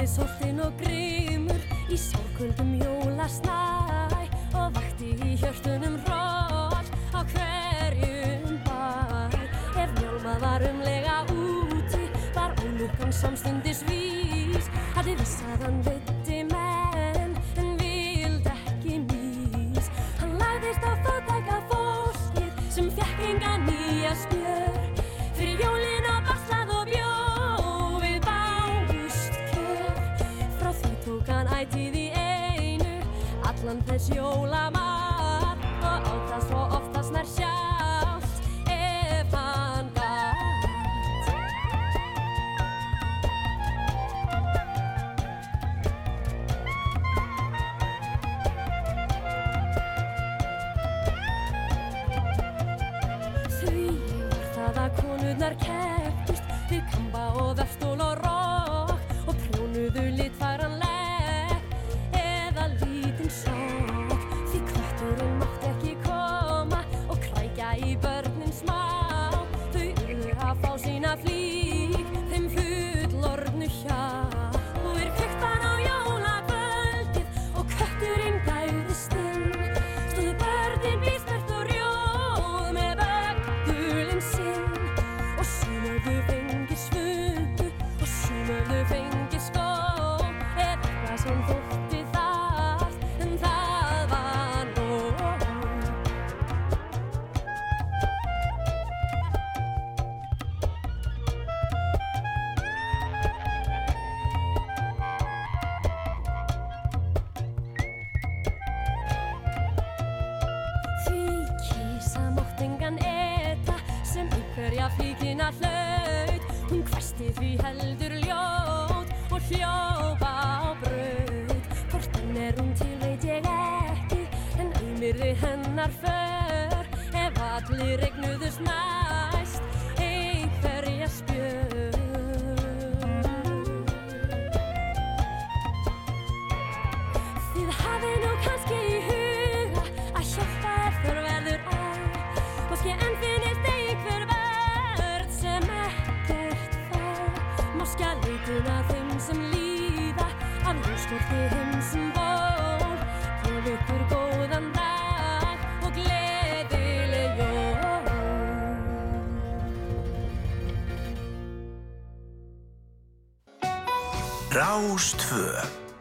this 0.03 0.19
off 0.19 0.32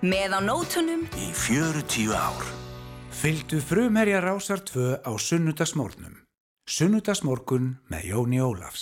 Með 0.02 0.32
á 0.34 0.40
nótunum 0.42 1.04
í 1.14 1.28
40 1.30 2.10
ár. 2.10 2.46
Fylgdu 3.14 3.60
frumherja 3.62 4.18
rásar 4.18 4.58
2 4.66 4.98
á 4.98 5.10
sunnudagsmórnum. 5.14 6.16
Sunnudagsmorgun 6.66 7.76
með 7.86 8.08
Jóni 8.10 8.40
Ólafs. 8.42 8.81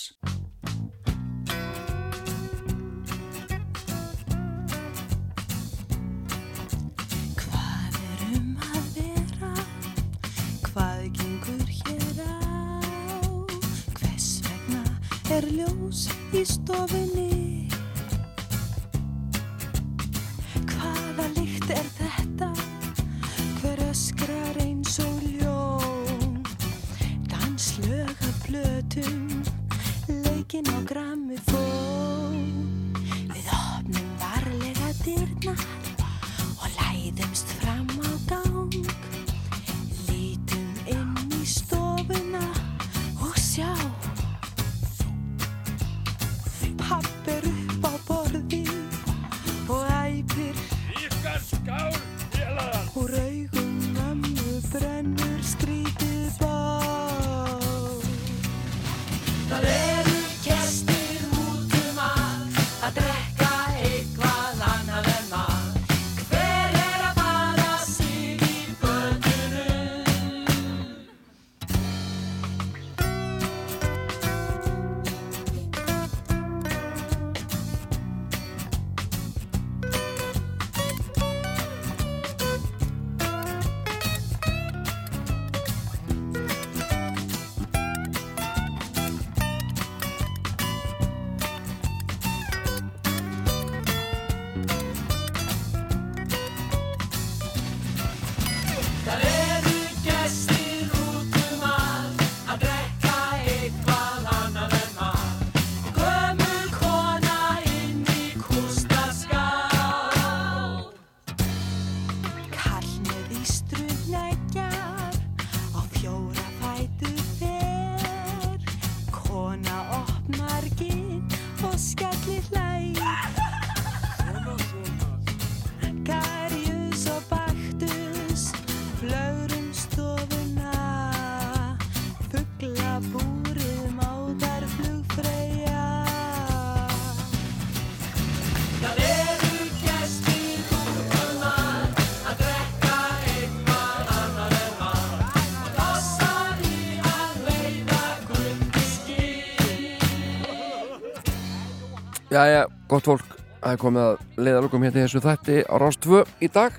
Jæja, 152.31 152.69
gott 152.87 153.09
fólk, 153.09 153.33
það 153.59 153.73
er 153.75 153.79
komið 153.83 154.05
að 154.05 154.21
leiðalokum 154.39 154.85
hérna 154.87 155.01
í 155.01 155.03
þessu 155.03 155.23
þætti 155.25 155.57
á 155.67 155.75
Rás 155.83 155.97
2 155.99 156.21
í 156.47 156.49
dag. 156.55 156.77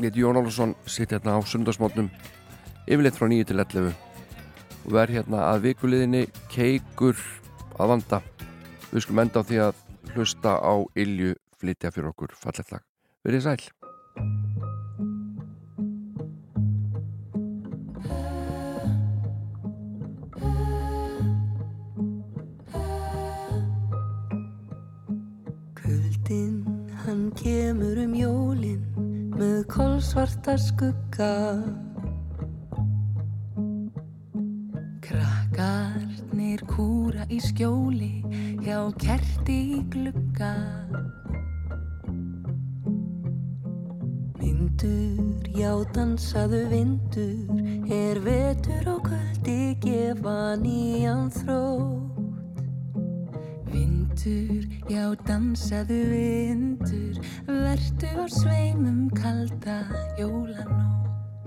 Ég 0.00 0.06
heiti 0.06 0.22
Jón 0.22 0.38
Álfarsson, 0.40 0.72
sitt 0.88 1.12
hérna 1.12 1.34
á 1.36 1.40
sundarsmótnum, 1.44 2.08
yfirleitt 2.88 3.18
frá 3.20 3.28
9 3.28 3.44
til 3.50 3.60
11 3.60 3.92
og 4.86 4.96
verð 4.96 5.18
hérna 5.18 5.44
að 5.50 5.66
vikuliðinni 5.68 6.24
keikur 6.48 7.20
að 7.76 7.92
vanda. 7.92 8.24
Við 8.88 9.04
skulum 9.04 9.24
enda 9.26 9.44
á 9.44 9.48
því 9.52 9.62
að 9.66 9.86
hlusta 10.14 10.56
á 10.64 10.74
Ilju 10.96 11.36
flytja 11.60 11.92
fyrir 11.92 12.14
okkur 12.14 12.32
fallegt 12.32 12.72
lag. 12.72 12.88
Verið 13.20 13.50
sæl. 13.50 14.45
Kemur 27.36 27.98
um 28.00 28.14
jólin 28.16 28.80
með 29.36 29.66
kolsvarta 29.68 30.56
skugga. 30.60 31.32
Krakkarnir 35.04 36.64
kúra 36.70 37.26
í 37.28 37.40
skjóli 37.44 38.24
hjá 38.64 38.80
kerti 39.02 39.58
í 39.76 39.82
glugga. 39.92 40.54
Vindur, 44.40 45.46
já 45.52 45.72
dansaðu 45.92 46.64
vindur 46.72 47.92
er 47.92 48.20
vetur 48.24 48.92
og 48.96 49.06
kvöldi 49.10 49.60
gefa 49.84 50.56
nýjan 50.64 51.30
þrótt 51.36 52.06
Vindur, 54.16 54.64
já 54.88 55.14
dansaðu 55.28 55.98
vindur, 56.08 57.16
vertu 57.46 58.08
á 58.16 58.24
sveimum 58.32 59.10
kalda 59.12 59.84
jólanótt. 60.16 61.44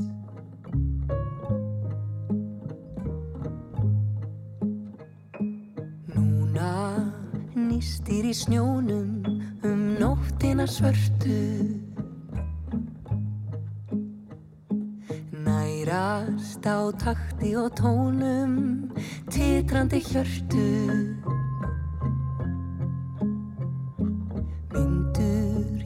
Núna 6.14 7.10
nýstir 7.56 8.30
í 8.30 8.36
snjónum 8.38 9.26
um 9.66 9.82
nóttina 9.98 10.70
svörtu. 10.70 11.42
Næ 15.34 15.58
heyrast 15.58 16.62
á 16.70 16.94
takti 17.02 17.56
og 17.58 17.74
tónum, 17.74 18.94
titrandi 19.26 20.06
hjörtu. 20.06 21.39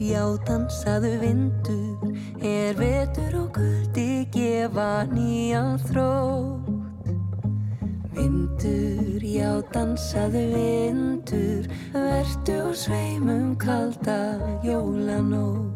Já 0.04 0.24
dansaðu 0.44 1.12
vindur, 1.20 2.12
er 2.44 2.76
vetur 2.76 3.36
og 3.40 3.54
kuldi 3.56 4.26
gefa 4.34 5.06
nýjan 5.08 5.78
þrótt. 5.88 7.08
Vindur, 8.14 9.24
já 9.24 9.52
dansaðu 9.72 10.44
vindur, 10.52 11.70
vertu 11.94 12.58
og 12.68 12.76
sveimum 12.76 13.56
kalda 13.56 14.20
jólanótt. 14.66 15.73